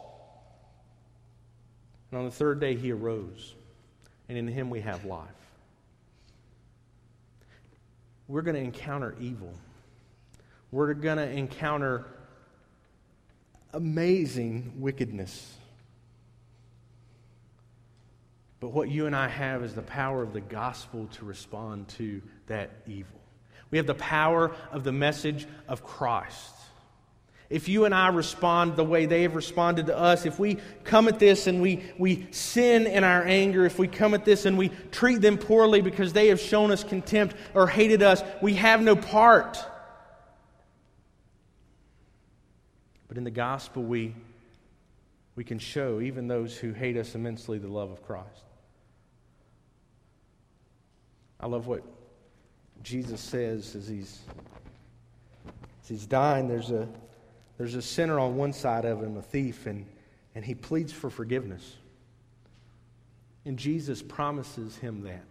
And 2.10 2.20
on 2.20 2.24
the 2.24 2.30
third 2.30 2.60
day, 2.60 2.74
he 2.74 2.92
arose. 2.92 3.54
And 4.28 4.38
in 4.38 4.48
him, 4.48 4.70
we 4.70 4.80
have 4.80 5.04
life. 5.04 5.28
We're 8.28 8.42
going 8.42 8.56
to 8.56 8.62
encounter 8.62 9.14
evil. 9.20 9.52
We're 10.72 10.94
going 10.94 11.18
to 11.18 11.30
encounter 11.30 12.06
amazing 13.72 14.72
wickedness. 14.78 15.54
But 18.60 18.68
what 18.68 18.88
you 18.88 19.06
and 19.06 19.14
I 19.14 19.28
have 19.28 19.62
is 19.62 19.74
the 19.74 19.82
power 19.82 20.22
of 20.22 20.32
the 20.32 20.40
gospel 20.40 21.08
to 21.12 21.24
respond 21.24 21.88
to 21.88 22.22
that 22.46 22.70
evil. 22.86 23.20
We 23.70 23.78
have 23.78 23.86
the 23.86 23.94
power 23.94 24.54
of 24.70 24.84
the 24.84 24.92
message 24.92 25.46
of 25.68 25.84
Christ. 25.84 26.52
If 27.48 27.68
you 27.68 27.84
and 27.84 27.94
I 27.94 28.08
respond 28.08 28.74
the 28.74 28.84
way 28.84 29.06
they 29.06 29.22
have 29.22 29.36
responded 29.36 29.86
to 29.86 29.96
us, 29.96 30.26
if 30.26 30.38
we 30.38 30.58
come 30.82 31.06
at 31.06 31.20
this 31.20 31.46
and 31.46 31.62
we, 31.62 31.84
we 31.96 32.26
sin 32.32 32.86
in 32.86 33.04
our 33.04 33.22
anger, 33.22 33.64
if 33.64 33.78
we 33.78 33.86
come 33.86 34.14
at 34.14 34.24
this 34.24 34.46
and 34.46 34.58
we 34.58 34.70
treat 34.90 35.20
them 35.20 35.38
poorly 35.38 35.80
because 35.80 36.12
they 36.12 36.28
have 36.28 36.40
shown 36.40 36.72
us 36.72 36.82
contempt 36.82 37.36
or 37.54 37.68
hated 37.68 38.02
us, 38.02 38.22
we 38.42 38.54
have 38.54 38.80
no 38.80 38.96
part. 38.96 39.58
But 43.06 43.16
in 43.16 43.22
the 43.22 43.30
gospel, 43.30 43.84
we, 43.84 44.16
we 45.36 45.44
can 45.44 45.60
show 45.60 46.00
even 46.00 46.26
those 46.26 46.56
who 46.56 46.72
hate 46.72 46.96
us 46.96 47.14
immensely 47.14 47.58
the 47.58 47.68
love 47.68 47.92
of 47.92 48.02
Christ. 48.02 48.45
I 51.40 51.46
love 51.46 51.66
what 51.66 51.82
Jesus 52.82 53.20
says 53.20 53.74
as 53.74 53.88
he's, 53.88 54.20
as 55.82 55.88
he's 55.88 56.06
dying. 56.06 56.48
There's 56.48 56.70
a, 56.70 56.88
there's 57.58 57.74
a 57.74 57.82
sinner 57.82 58.18
on 58.18 58.36
one 58.36 58.52
side 58.52 58.84
of 58.84 59.02
him, 59.02 59.16
a 59.16 59.22
thief, 59.22 59.66
and, 59.66 59.86
and 60.34 60.44
he 60.44 60.54
pleads 60.54 60.92
for 60.92 61.10
forgiveness. 61.10 61.76
And 63.44 63.58
Jesus 63.58 64.02
promises 64.02 64.76
him 64.76 65.02
that. 65.02 65.24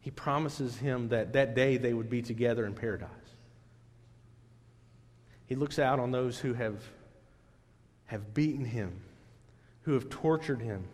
He 0.00 0.10
promises 0.10 0.76
him 0.76 1.08
that 1.08 1.34
that 1.34 1.54
day 1.54 1.76
they 1.76 1.92
would 1.92 2.08
be 2.08 2.22
together 2.22 2.64
in 2.64 2.74
paradise. 2.74 3.10
He 5.46 5.54
looks 5.54 5.78
out 5.78 5.98
on 5.98 6.10
those 6.10 6.38
who 6.38 6.54
have, 6.54 6.82
have 8.06 8.34
beaten 8.34 8.64
him, 8.64 9.00
who 9.82 9.92
have 9.92 10.08
tortured 10.08 10.60
him, 10.60 10.84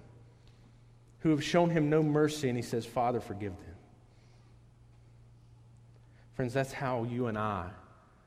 who 1.21 1.31
have 1.31 1.43
shown 1.43 1.71
him 1.71 1.91
no 1.91 2.03
mercy, 2.03 2.49
and 2.49 2.57
he 2.57 2.63
says, 2.63 2.85
Father, 2.85 3.21
forgive 3.21 3.53
them. 3.53 3.74
Friends, 6.35 6.53
that's 6.53 6.73
how 6.73 7.05
you 7.05 7.29
and 7.29 7.39
I 7.39 7.71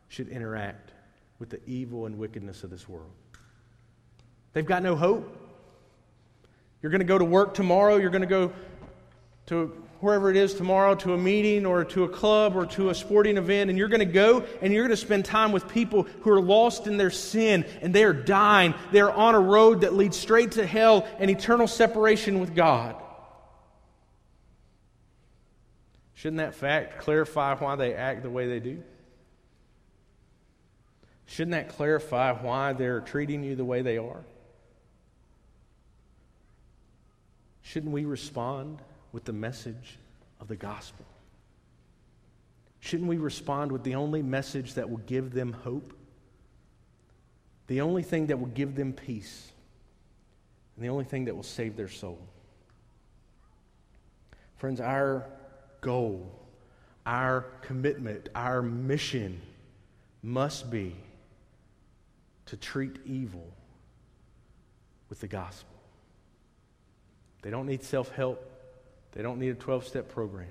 should 0.08 0.30
interact 0.30 0.92
with 1.40 1.50
the 1.50 1.60
evil 1.66 2.06
and 2.06 2.18
wickedness 2.18 2.64
of 2.64 2.70
this 2.70 2.88
world. 2.88 3.12
They've 4.54 4.66
got 4.66 4.82
no 4.82 4.96
hope. 4.96 5.36
You're 6.82 6.90
going 6.90 7.00
to 7.00 7.06
go 7.06 7.18
to 7.18 7.26
work 7.26 7.54
tomorrow, 7.54 7.98
you're 7.98 8.10
going 8.10 8.22
to 8.22 8.28
go 8.28 8.54
to 9.48 9.84
wherever 10.00 10.30
it 10.30 10.38
is 10.38 10.54
tomorrow 10.54 10.94
to 10.94 11.14
a 11.14 11.18
meeting 11.18 11.66
or 11.66 11.84
to 11.84 12.04
a 12.04 12.10
club 12.10 12.56
or 12.56 12.66
to 12.68 12.90
a 12.90 12.96
sporting 12.96 13.38
event, 13.38 13.70
and 13.70 13.80
you're 13.80 13.88
going 13.88 14.00
to 14.00 14.06
go 14.06 14.46
and 14.62 14.72
you're 14.72 14.84
going 14.84 14.96
to 14.96 14.98
spend 14.98 15.26
time 15.26 15.52
with 15.52 15.68
people 15.68 16.04
who 16.22 16.30
are 16.30 16.42
lost 16.42 16.88
in 16.88 16.98
their 16.98 17.10
sin 17.10 17.66
and 17.82 17.94
they 17.94 18.04
are 18.04 18.14
dying. 18.14 18.74
They're 18.92 19.12
on 19.12 19.36
a 19.36 19.40
road 19.40 19.82
that 19.82 19.96
leads 19.96 20.16
straight 20.16 20.52
to 20.54 20.66
hell 20.66 21.08
and 21.20 21.32
eternal 21.32 21.68
separation 21.68 22.40
with 22.40 22.56
God. 22.56 22.96
Shouldn't 26.18 26.38
that 26.38 26.56
fact 26.56 26.98
clarify 26.98 27.54
why 27.54 27.76
they 27.76 27.94
act 27.94 28.24
the 28.24 28.30
way 28.32 28.48
they 28.48 28.60
do? 28.60 28.82
Shouldn't 31.28 31.52
that 31.52 31.70
clarify 31.70 32.32
why 32.32 32.74
they're 32.74 33.02
treating 33.02 33.44
you 33.44 33.56
the 33.56 33.64
way 33.64 33.84
they 33.84 34.00
are? 34.00 34.24
Shouldn't 37.62 37.94
we 37.94 38.06
respond 38.06 38.80
with 39.12 39.26
the 39.26 39.34
message 39.34 40.00
of 40.42 40.48
the 40.48 40.56
gospel? 40.56 41.06
Shouldn't 42.80 43.10
we 43.10 43.18
respond 43.18 43.72
with 43.72 43.84
the 43.84 43.94
only 43.94 44.24
message 44.24 44.74
that 44.74 44.90
will 44.90 44.98
give 44.98 45.34
them 45.34 45.54
hope? 45.54 45.94
The 47.68 47.82
only 47.82 48.02
thing 48.02 48.26
that 48.28 48.40
will 48.40 48.48
give 48.48 48.74
them 48.74 48.92
peace, 48.92 49.52
and 50.76 50.84
the 50.84 50.90
only 50.90 51.06
thing 51.06 51.26
that 51.26 51.36
will 51.36 51.44
save 51.44 51.78
their 51.78 51.90
soul. 51.90 52.18
Friends, 54.56 54.82
our 54.82 55.28
goal, 55.82 56.32
our 57.06 57.42
commitment, 57.62 58.30
our 58.36 58.62
mission 58.62 59.42
must 60.22 60.70
be 60.70 60.96
to 62.48 62.58
treat 62.58 62.98
evil 63.06 63.48
with 65.10 65.20
the 65.20 65.28
gospel. 65.28 65.76
They 67.42 67.50
don't 67.50 67.66
need 67.66 67.84
self 67.84 68.12
help, 68.12 68.44
they 69.14 69.22
don't 69.22 69.40
need 69.40 69.50
a 69.50 69.56
12 69.56 69.88
step 69.88 70.10
program. 70.10 70.48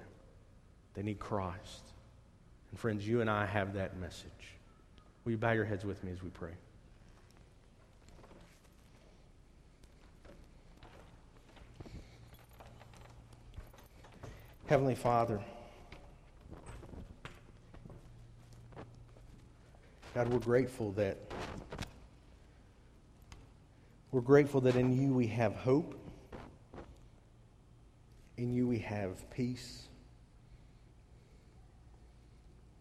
They 0.95 1.03
need 1.03 1.19
Christ. 1.19 1.83
And 2.71 2.81
friends, 2.81 3.07
you 3.07 3.21
and 3.21 3.29
I 3.29 3.45
have 3.45 3.75
that 3.75 3.99
message. 3.99 4.31
Will 5.25 5.33
you 5.33 5.39
bow 5.39 5.53
your 5.53 5.67
heads 5.67 5.85
with 5.85 6.03
me 6.03 6.11
as 6.11 6.23
we 6.23 6.31
pray? 6.31 6.53
Heavenly 14.69 14.97
Father, 14.97 15.41
God, 20.13 20.29
we're 20.29 20.41
grateful 20.41 20.91
that 20.93 21.19
we're 24.11 24.23
grateful 24.23 24.61
that 24.63 24.75
in 24.75 24.93
you 24.93 25.15
we 25.15 25.29
have 25.29 25.55
hope. 25.55 25.95
In 28.39 28.53
you 28.53 28.67
we 28.67 28.81
have 28.81 29.31
peace. 29.31 29.87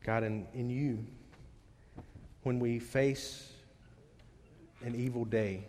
God, 0.04 0.24
in, 0.24 0.48
in 0.56 0.72
you, 0.72 1.06
when 2.42 2.58
we 2.58 2.80
face 2.80 3.52
an 4.84 4.96
evil 4.96 5.24
day, 5.24 5.68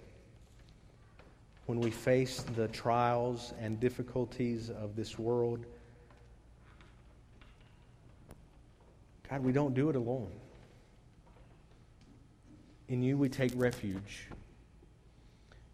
when 1.66 1.78
we 1.78 1.90
face 1.90 2.42
the 2.56 2.68
trials 2.68 3.52
and 3.60 3.78
difficulties 3.78 4.70
of 4.70 4.96
this 4.96 5.18
world, 5.18 5.66
God, 9.28 9.42
we 9.42 9.52
don't 9.52 9.74
do 9.74 9.90
it 9.90 9.96
alone. 9.96 10.30
In 12.88 13.02
you 13.02 13.18
we 13.18 13.28
take 13.28 13.52
refuge. 13.56 14.28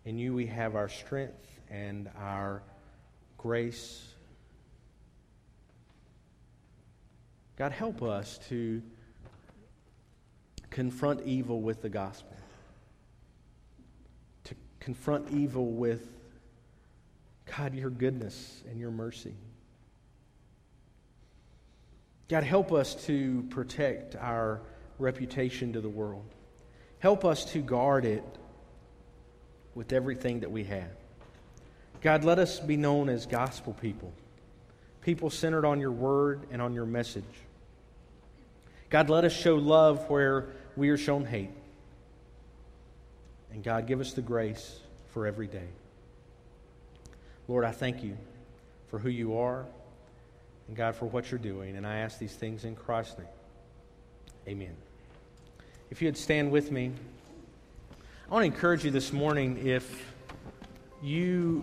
In 0.05 0.19
you 0.19 0.33
we 0.33 0.47
have 0.47 0.75
our 0.75 0.89
strength 0.89 1.47
and 1.71 2.09
our 2.19 2.63
grace. 3.37 4.07
God, 7.57 7.73
help 7.73 8.03
us 8.03 8.39
to 8.49 8.83
confront 10.71 11.27
evil 11.27 11.61
with 11.61 11.83
the 11.83 11.91
gospel, 11.91 12.35
to 14.45 14.55
confront 14.81 15.31
evil 15.31 15.67
with, 15.73 16.09
God, 17.57 17.75
your 17.75 17.91
goodness 17.91 18.63
and 18.71 18.81
your 18.81 18.91
mercy. 18.91 19.35
God, 22.29 22.45
help 22.45 22.73
us 22.73 22.95
to 23.07 23.43
protect 23.51 24.17
our 24.17 24.61
reputation 24.99 25.73
to 25.73 25.81
the 25.81 25.89
world. 25.89 26.25
Help 26.99 27.25
us 27.25 27.45
to 27.47 27.59
guard 27.59 28.05
it 28.05 28.25
with 29.75 29.93
everything 29.93 30.41
that 30.41 30.51
we 30.51 30.65
have. 30.65 30.91
God, 32.01 32.25
let 32.25 32.39
us 32.39 32.59
be 32.59 32.77
known 32.77 33.09
as 33.09 33.27
gospel 33.27 33.75
people, 33.75 34.13
people 35.03 35.31
centered 35.31 35.65
on 35.65 35.81
your 35.81 35.93
word 35.93 36.47
and 36.51 36.61
on 36.61 36.75
your 36.75 36.87
message. 36.87 37.25
God, 38.91 39.09
let 39.09 39.25
us 39.25 39.33
show 39.33 39.57
love 39.57 40.09
where 40.11 40.49
we 40.77 40.89
are 40.91 40.97
shown 40.97 41.25
hate. 41.25 41.51
And 43.53 43.63
God, 43.63 43.87
give 43.87 44.01
us 44.01 44.13
the 44.13 44.23
grace 44.23 44.81
for 45.11 45.27
every 45.27 45.47
day. 45.47 45.69
Lord, 47.49 47.65
I 47.65 47.71
thank 47.71 48.03
you 48.03 48.17
for 48.89 48.99
who 48.99 49.09
you 49.09 49.39
are 49.39 49.67
and 50.73 50.77
God 50.79 50.97
for 50.97 51.05
what 51.05 51.31
you're 51.31 51.39
doing. 51.39 51.77
And 51.77 51.87
I 51.87 51.99
ask 51.99 52.19
these 52.19 52.33
things 52.33 52.65
in 52.65 52.75
Christ's 52.75 53.19
name. 53.19 53.27
Amen. 54.49 54.75
If 55.91 56.01
you'd 56.01 56.17
stand 56.17 56.51
with 56.51 56.73
me. 56.73 56.93
I 58.27 58.33
want 58.33 58.45
to 58.45 58.47
encourage 58.47 58.83
you 58.83 58.91
this 58.91 59.13
morning 59.13 59.67
if 59.67 60.15
you 61.03 61.63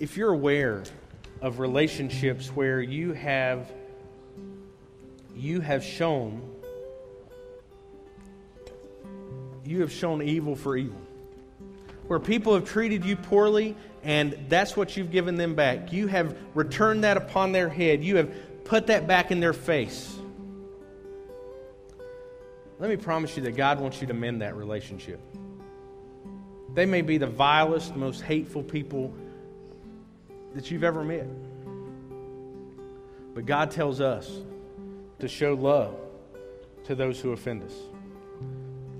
if 0.00 0.16
you're 0.16 0.32
aware 0.32 0.82
of 1.42 1.60
relationships 1.60 2.48
where 2.48 2.82
you 2.82 3.12
have 3.12 3.70
you 5.36 5.60
have 5.60 5.84
shown 5.84 6.42
you 9.64 9.80
have 9.82 9.92
shown 9.92 10.22
evil 10.22 10.56
for 10.56 10.76
evil 10.76 11.00
where 12.08 12.18
people 12.18 12.52
have 12.52 12.64
treated 12.64 13.04
you 13.04 13.14
poorly 13.14 13.76
and 14.06 14.46
that's 14.48 14.76
what 14.76 14.96
you've 14.96 15.10
given 15.10 15.36
them 15.36 15.54
back 15.54 15.92
you 15.92 16.06
have 16.06 16.36
returned 16.54 17.04
that 17.04 17.16
upon 17.16 17.52
their 17.52 17.68
head 17.68 18.02
you 18.02 18.16
have 18.16 18.32
put 18.64 18.86
that 18.86 19.06
back 19.06 19.30
in 19.30 19.40
their 19.40 19.52
face 19.52 20.16
let 22.78 22.90
me 22.90 22.96
promise 22.96 23.36
you 23.36 23.42
that 23.44 23.56
God 23.56 23.80
wants 23.80 24.00
you 24.02 24.06
to 24.08 24.14
mend 24.14 24.42
that 24.42 24.54
relationship. 24.54 25.18
They 26.74 26.84
may 26.84 27.00
be 27.00 27.16
the 27.16 27.26
vilest, 27.26 27.96
most 27.96 28.20
hateful 28.20 28.62
people 28.62 29.14
that 30.54 30.70
you've 30.70 30.84
ever 30.84 31.02
met. 31.02 31.26
But 33.34 33.46
God 33.46 33.70
tells 33.70 34.00
us 34.00 34.30
to 35.20 35.28
show 35.28 35.54
love 35.54 35.96
to 36.84 36.94
those 36.94 37.18
who 37.18 37.32
offend 37.32 37.62
us. 37.62 37.74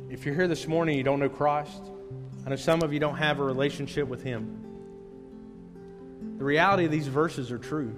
If 0.08 0.24
you're 0.24 0.34
here 0.34 0.48
this 0.48 0.66
morning, 0.66 0.96
you 0.96 1.04
don't 1.04 1.20
know 1.20 1.28
Christ. 1.28 1.82
I 2.46 2.50
know 2.50 2.56
some 2.56 2.80
of 2.82 2.94
you 2.94 2.98
don't 2.98 3.16
have 3.16 3.40
a 3.40 3.44
relationship 3.44 4.08
with 4.08 4.22
Him. 4.22 4.65
The 6.38 6.44
reality 6.44 6.84
of 6.84 6.90
these 6.90 7.06
verses 7.06 7.50
are 7.50 7.58
true. 7.58 7.94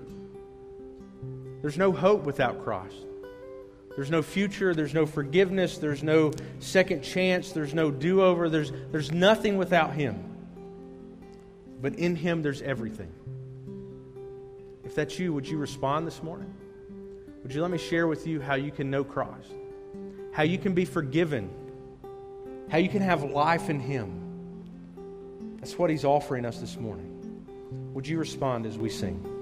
There's 1.61 1.78
no 1.78 1.93
hope 1.93 2.24
without 2.24 2.62
Christ. 2.64 2.95
There's 3.97 4.12
no 4.12 4.22
future, 4.22 4.74
there's 4.74 4.95
no 4.95 5.07
forgiveness, 5.07 5.78
there's 5.78 6.05
no 6.05 6.30
second 6.61 7.03
chance, 7.03 7.51
there's 7.51 7.74
no 7.74 7.91
do 7.91 8.22
over, 8.22 8.49
there's, 8.49 8.70
there's 8.93 9.11
nothing 9.11 9.57
without 9.57 9.93
Him. 9.93 10.22
But 11.82 11.97
in 11.97 12.14
Him, 12.14 12.43
there's 12.43 12.62
everything. 12.62 13.11
If 14.84 14.95
that's 14.95 15.18
you, 15.18 15.32
would 15.32 15.49
you 15.49 15.59
respond 15.59 16.07
this 16.07 16.22
morning? 16.22 16.55
Would 17.43 17.53
you 17.53 17.61
let 17.61 17.72
me 17.72 17.78
share 17.78 18.07
with 18.07 18.24
you 18.24 18.41
how 18.41 18.55
you 18.55 18.70
can 18.70 18.89
know 18.89 19.03
Christ? 19.03 19.53
How 20.32 20.45
you 20.45 20.59
can 20.59 20.74
be 20.74 20.84
forgiven? 20.84 21.51
How 22.68 22.78
you 22.78 22.89
can 22.89 23.03
have 23.03 23.24
life 23.24 23.68
in 23.68 23.80
Him? 23.80 25.57
That's 25.59 25.76
what 25.76 25.91
He's 25.91 26.05
offering 26.05 26.45
us 26.45 26.61
this 26.61 26.76
morning. 26.76 27.17
Would 27.99 28.07
you 28.07 28.20
respond 28.20 28.64
as 28.64 28.78
we 28.78 28.90
sing? 28.90 29.38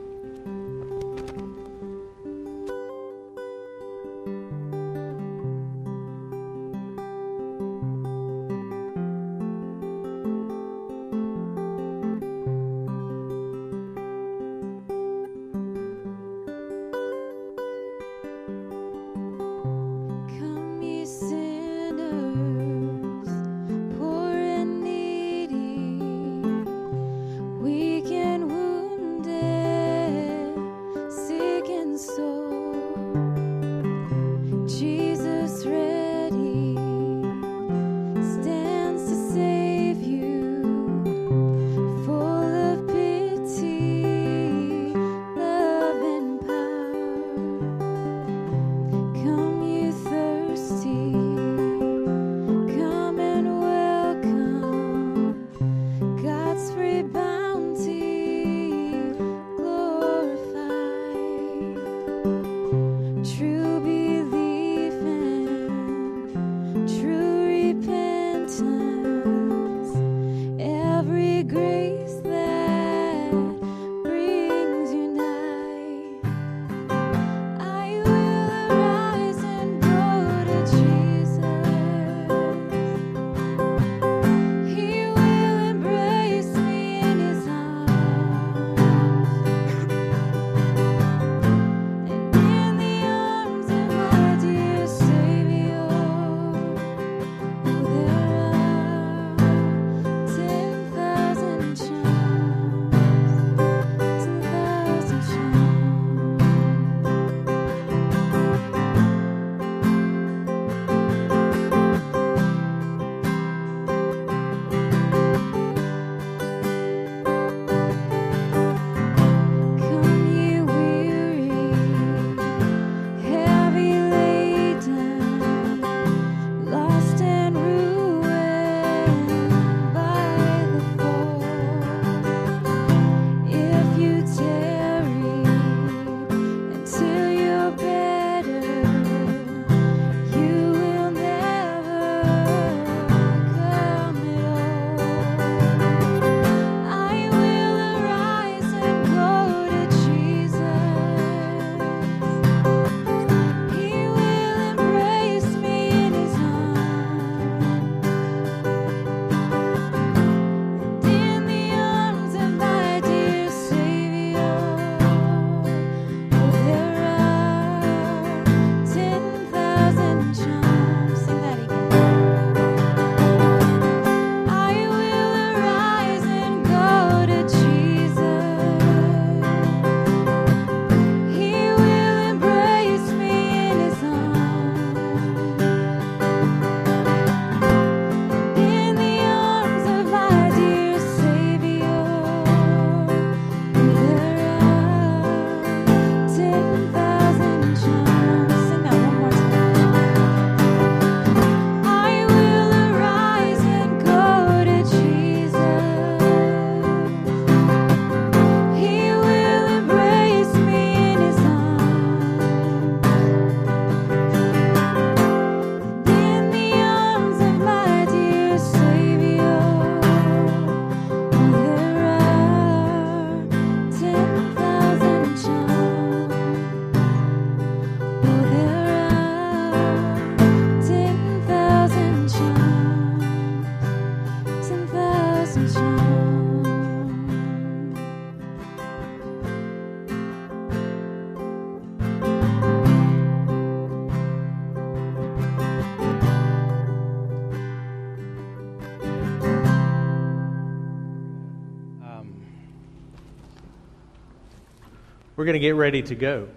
We're 255.37 255.45
going 255.45 255.55
to 255.55 255.61
get 255.61 255.75
ready 255.75 256.01
to 256.01 256.15
go. 256.15 256.49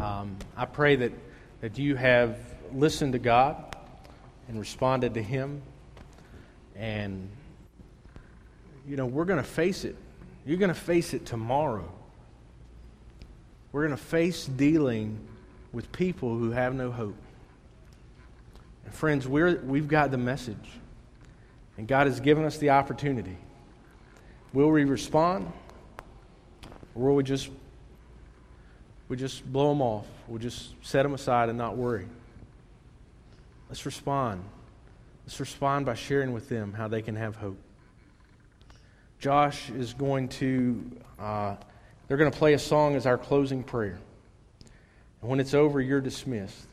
Um, 0.00 0.36
I 0.56 0.66
pray 0.66 0.96
that, 0.96 1.12
that 1.62 1.78
you 1.78 1.96
have 1.96 2.36
listened 2.72 3.14
to 3.14 3.18
God 3.18 3.76
and 4.46 4.60
responded 4.60 5.14
to 5.14 5.22
Him. 5.22 5.62
And, 6.76 7.30
you 8.86 8.96
know, 8.96 9.06
we're 9.06 9.24
going 9.24 9.42
to 9.42 9.48
face 9.48 9.84
it. 9.84 9.96
You're 10.44 10.58
going 10.58 10.68
to 10.68 10.78
face 10.78 11.14
it 11.14 11.24
tomorrow. 11.24 11.90
We're 13.72 13.86
going 13.86 13.96
to 13.96 14.04
face 14.04 14.44
dealing 14.44 15.18
with 15.72 15.90
people 15.90 16.36
who 16.36 16.50
have 16.50 16.74
no 16.74 16.92
hope. 16.92 17.16
And 18.84 18.94
friends, 18.94 19.26
we're, 19.26 19.56
we've 19.60 19.88
got 19.88 20.10
the 20.10 20.18
message. 20.18 20.68
And 21.78 21.88
God 21.88 22.06
has 22.06 22.20
given 22.20 22.44
us 22.44 22.58
the 22.58 22.70
opportunity. 22.70 23.38
Will 24.52 24.70
we 24.70 24.84
respond? 24.84 25.50
Or 26.94 27.08
will 27.08 27.14
we 27.16 27.24
just 27.24 27.48
we 29.08 29.16
just 29.16 29.44
blow 29.52 29.68
them 29.68 29.82
off? 29.82 30.06
We'll 30.28 30.38
just 30.38 30.72
set 30.82 31.02
them 31.02 31.14
aside 31.14 31.48
and 31.48 31.58
not 31.58 31.76
worry. 31.76 32.06
Let's 33.68 33.84
respond. 33.86 34.44
Let's 35.26 35.40
respond 35.40 35.86
by 35.86 35.94
sharing 35.94 36.32
with 36.32 36.48
them 36.48 36.72
how 36.72 36.88
they 36.88 37.02
can 37.02 37.16
have 37.16 37.36
hope. 37.36 37.58
Josh 39.18 39.70
is 39.70 39.94
going 39.94 40.28
to, 40.28 40.84
uh, 41.18 41.56
they're 42.06 42.16
going 42.16 42.30
to 42.30 42.38
play 42.38 42.52
a 42.52 42.58
song 42.58 42.94
as 42.94 43.06
our 43.06 43.16
closing 43.16 43.62
prayer. 43.62 43.98
And 45.22 45.30
when 45.30 45.40
it's 45.40 45.54
over, 45.54 45.80
you're 45.80 46.02
dismissed. 46.02 46.66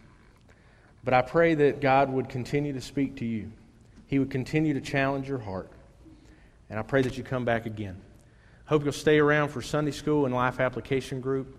But 1.04 1.14
I 1.14 1.22
pray 1.22 1.56
that 1.56 1.80
God 1.80 2.12
would 2.12 2.30
continue 2.30 2.74
to 2.74 2.82
speak 2.82 3.18
to 3.18 3.26
you. 3.26 3.52
He 4.08 4.20
would 4.20 4.30
continue 4.30 4.74
to 4.74 4.82
challenge 4.82 5.30
your 5.30 5.40
heart. 5.40 5.72
And 6.70 6.78
I 6.78 6.84
pray 6.84 7.02
that 7.02 7.18
you 7.18 7.24
come 7.24 7.46
back 7.46 7.66
again. 7.66 8.02
Hope 8.66 8.84
you'll 8.84 8.94
stay 8.94 9.20
around 9.20 9.50
for 9.50 9.62
Sunday 9.62 9.92
school 9.92 10.26
and 10.26 10.36
life 10.36 10.60
application 10.60 11.22
group. 11.22 11.58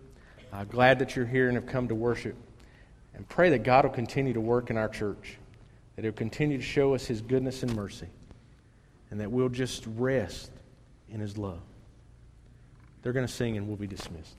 Uh, 0.53 0.64
glad 0.64 0.98
that 0.98 1.16
you're 1.16 1.26
here 1.26 1.48
and 1.48 1.57
have 1.57 1.66
come 1.66 1.88
to 1.88 1.94
worship. 1.94 2.36
And 3.14 3.28
pray 3.28 3.50
that 3.50 3.62
God 3.62 3.84
will 3.84 3.92
continue 3.92 4.32
to 4.32 4.40
work 4.40 4.70
in 4.70 4.76
our 4.76 4.88
church, 4.88 5.36
that 5.96 6.05
He'll 6.05 6.12
continue 6.12 6.59
to 6.59 6.62
show 6.62 6.94
us 6.94 7.07
His 7.07 7.20
goodness 7.20 7.62
and 7.62 7.74
mercy, 7.74 8.09
and 9.11 9.20
that 9.20 9.30
we'll 9.30 9.48
just 9.48 9.84
rest 9.96 10.50
in 11.11 11.20
His 11.20 11.36
love. 11.36 11.61
They're 13.03 13.12
going 13.12 13.26
to 13.26 13.32
sing 13.32 13.57
and 13.57 13.66
we'll 13.66 13.76
be 13.76 13.86
dismissed. 13.86 14.36